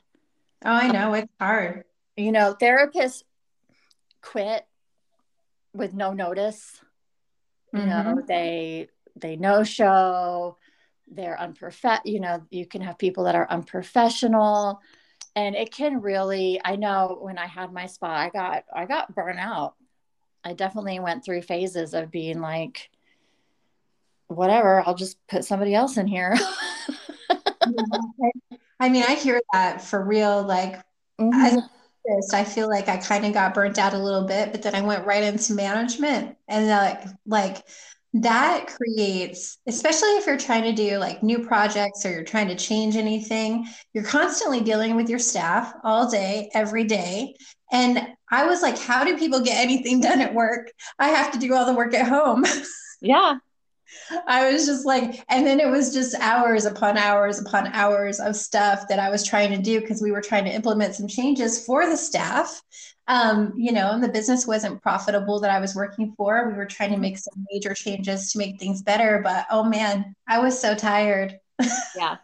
[0.65, 1.85] Oh, I know it's hard.
[2.17, 3.25] You know, therapists
[4.21, 4.67] quit
[5.75, 6.81] with no notice.
[7.73, 7.89] You mm-hmm.
[7.89, 10.57] know, they they no show,
[11.11, 14.81] they're unprof you know, you can have people that are unprofessional
[15.35, 19.15] and it can really I know when I had my spa, I got I got
[19.15, 19.73] burnout.
[20.45, 22.91] I definitely went through phases of being like
[24.33, 26.37] whatever, I'll just put somebody else in here.
[28.81, 30.43] I mean, I hear that for real.
[30.43, 30.75] Like,
[31.21, 31.33] mm-hmm.
[31.35, 31.61] I,
[32.41, 34.81] I feel like I kind of got burnt out a little bit, but then I
[34.81, 37.65] went right into management, and like, like
[38.15, 42.55] that creates, especially if you're trying to do like new projects or you're trying to
[42.55, 47.35] change anything, you're constantly dealing with your staff all day, every day.
[47.73, 50.71] And I was like, how do people get anything done at work?
[50.99, 52.45] I have to do all the work at home.
[53.05, 53.39] Yeah.
[54.27, 58.37] I was just like, and then it was just hours upon hours upon hours of
[58.37, 61.65] stuff that I was trying to do because we were trying to implement some changes
[61.65, 62.63] for the staff.
[63.09, 66.49] Um, you know, and the business wasn't profitable that I was working for.
[66.49, 70.15] We were trying to make some major changes to make things better, but oh man,
[70.29, 71.39] I was so tired.
[71.97, 72.17] yeah.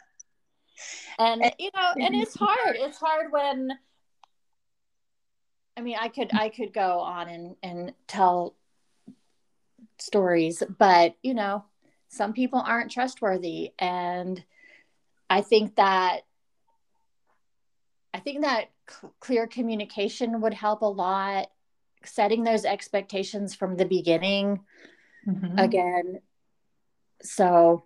[1.19, 2.77] And you know, and it's hard.
[2.77, 3.71] It's hard when
[5.79, 8.57] I mean, I could I could go on and and tell
[9.99, 11.65] stories, but you know,
[12.09, 13.73] some people aren't trustworthy.
[13.79, 14.43] And
[15.29, 16.21] I think that
[18.15, 21.49] I think that c- clear communication would help a lot.
[22.05, 24.61] Setting those expectations from the beginning
[25.27, 25.59] mm-hmm.
[25.59, 26.21] again.
[27.23, 27.85] So,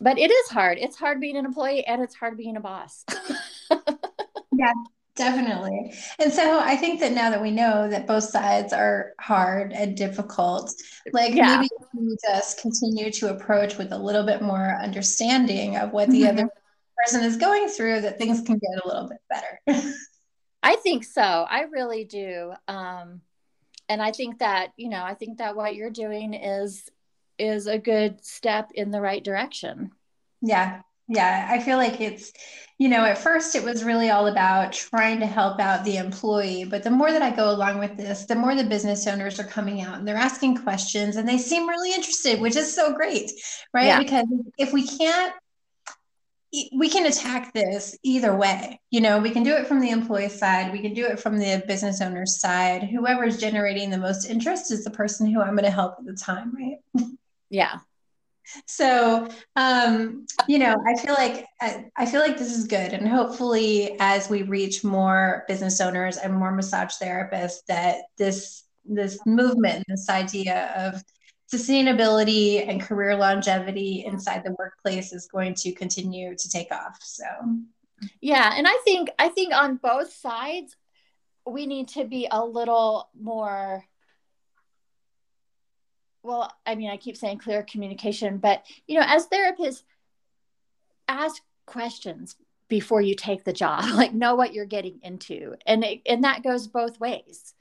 [0.00, 0.78] but it is hard.
[0.78, 3.04] It's hard being an employee and it's hard being a boss.
[4.52, 4.72] yeah,
[5.14, 5.92] Definitely.
[6.18, 9.94] And so I think that now that we know that both sides are hard and
[9.94, 10.72] difficult,
[11.12, 11.56] like yeah.
[11.56, 16.22] maybe we just continue to approach with a little bit more understanding of what the
[16.22, 16.38] mm-hmm.
[16.38, 16.48] other
[17.04, 19.92] person is going through, that things can get a little bit better.
[20.62, 21.22] I think so.
[21.22, 22.52] I really do.
[22.66, 23.20] Um,
[23.88, 26.88] and I think that, you know, I think that what you're doing is
[27.38, 29.90] is a good step in the right direction.
[30.40, 32.32] Yeah, yeah, I feel like it's,
[32.78, 36.64] you know, at first it was really all about trying to help out the employee.
[36.64, 39.44] But the more that I go along with this, the more the business owners are
[39.44, 43.30] coming out and they're asking questions and they seem really interested, which is so great,
[43.72, 43.86] right?
[43.86, 43.98] Yeah.
[43.98, 44.26] Because
[44.58, 45.34] if we can't,
[46.76, 48.78] we can attack this either way.
[48.90, 51.38] You know, we can do it from the employee side, we can do it from
[51.38, 52.82] the business owner's side.
[52.84, 56.14] Whoever's generating the most interest is the person who I'm going to help at the
[56.14, 57.06] time, right?
[57.48, 57.78] Yeah,
[58.66, 61.46] so um, you know i feel like
[61.96, 62.92] I, feel like this is good.
[62.92, 69.18] And hopefully as we reach more business owners and more massage therapists that this this
[69.26, 71.02] movement this idea of
[71.52, 76.96] sustainability and career longevity inside the workplace is going to continue to take off.
[77.02, 77.24] So.
[78.20, 78.52] Yeah.
[78.56, 80.76] And i think i think on both sides
[81.46, 83.84] we need to be a little more
[86.22, 89.82] well, I mean, I keep saying clear communication, but you know, as therapists,
[91.08, 92.36] ask questions
[92.68, 93.84] before you take the job.
[93.94, 97.54] Like, know what you're getting into, and it, and that goes both ways.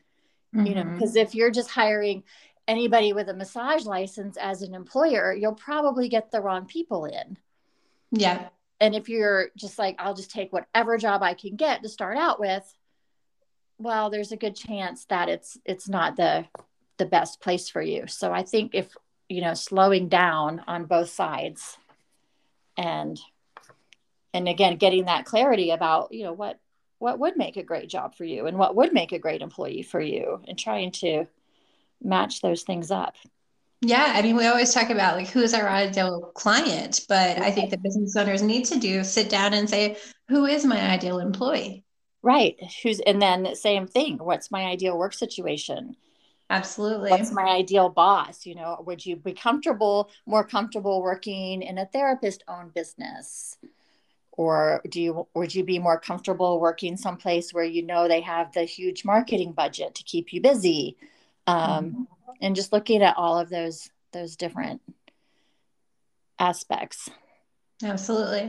[0.56, 0.66] Mm-hmm.
[0.66, 1.28] You know, because mm-hmm.
[1.28, 2.24] if you're just hiring
[2.68, 7.38] anybody with a massage license as an employer, you'll probably get the wrong people in.
[8.12, 8.50] Yeah.
[8.80, 12.18] And if you're just like, I'll just take whatever job I can get to start
[12.18, 12.64] out with,
[13.78, 16.46] well, there's a good chance that it's it's not the
[17.02, 18.06] the best place for you.
[18.06, 18.96] So I think if
[19.28, 21.78] you know slowing down on both sides
[22.78, 23.20] and
[24.36, 26.60] and again getting that clarity about you know what
[27.00, 29.82] what would make a great job for you and what would make a great employee
[29.82, 31.26] for you and trying to
[32.04, 33.16] match those things up.
[33.82, 37.72] Yeah i mean we always talk about like who's our ideal client but i think
[37.72, 39.98] the business owners need to do sit down and say
[40.28, 41.84] who is my ideal employee?
[42.24, 42.56] Right.
[42.84, 45.96] Who's and then same thing what's my ideal work situation
[46.52, 51.78] absolutely what's my ideal boss you know would you be comfortable more comfortable working in
[51.78, 53.58] a therapist owned business
[54.34, 58.52] or do you would you be more comfortable working someplace where you know they have
[58.54, 60.98] the huge marketing budget to keep you busy
[61.48, 62.04] um, mm-hmm.
[62.42, 64.82] and just looking at all of those those different
[66.38, 67.10] aspects
[67.84, 68.42] Absolutely.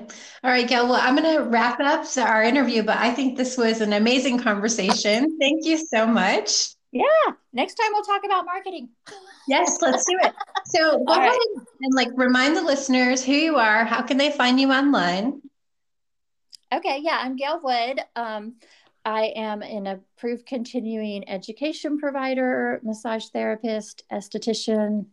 [0.45, 0.89] All right, Gael.
[0.89, 4.39] Well, I'm going to wrap up our interview, but I think this was an amazing
[4.39, 5.39] conversation.
[5.39, 6.75] Thank you so much.
[6.93, 7.05] Yeah.
[7.55, 8.91] Next time we'll talk about marketing.
[9.49, 10.33] Yes, let's do it.
[10.67, 11.47] So go ahead right.
[11.81, 13.85] and like remind the listeners who you are.
[13.85, 15.41] How can they find you online?
[16.73, 18.01] Okay, yeah, I'm Gael Wood.
[18.15, 18.55] Um,
[19.05, 25.07] I am an approved continuing education provider, massage therapist, esthetician,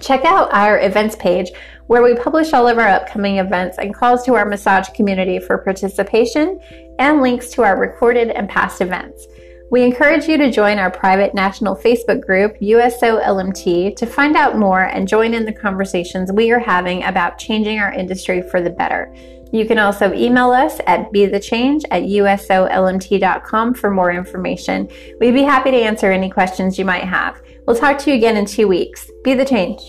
[0.00, 1.50] Check out our events page
[1.86, 5.58] where we publish all of our upcoming events and calls to our massage community for
[5.58, 6.60] participation
[6.98, 9.26] and links to our recorded and past events.
[9.70, 14.58] We encourage you to join our private national Facebook group, USO LMT, to find out
[14.58, 18.70] more and join in the conversations we are having about changing our industry for the
[18.70, 19.14] better.
[19.52, 24.88] You can also email us at bethechange at usolmt.com for more information.
[25.20, 27.40] We'd be happy to answer any questions you might have.
[27.66, 29.08] We'll talk to you again in two weeks.
[29.22, 29.80] Be the change.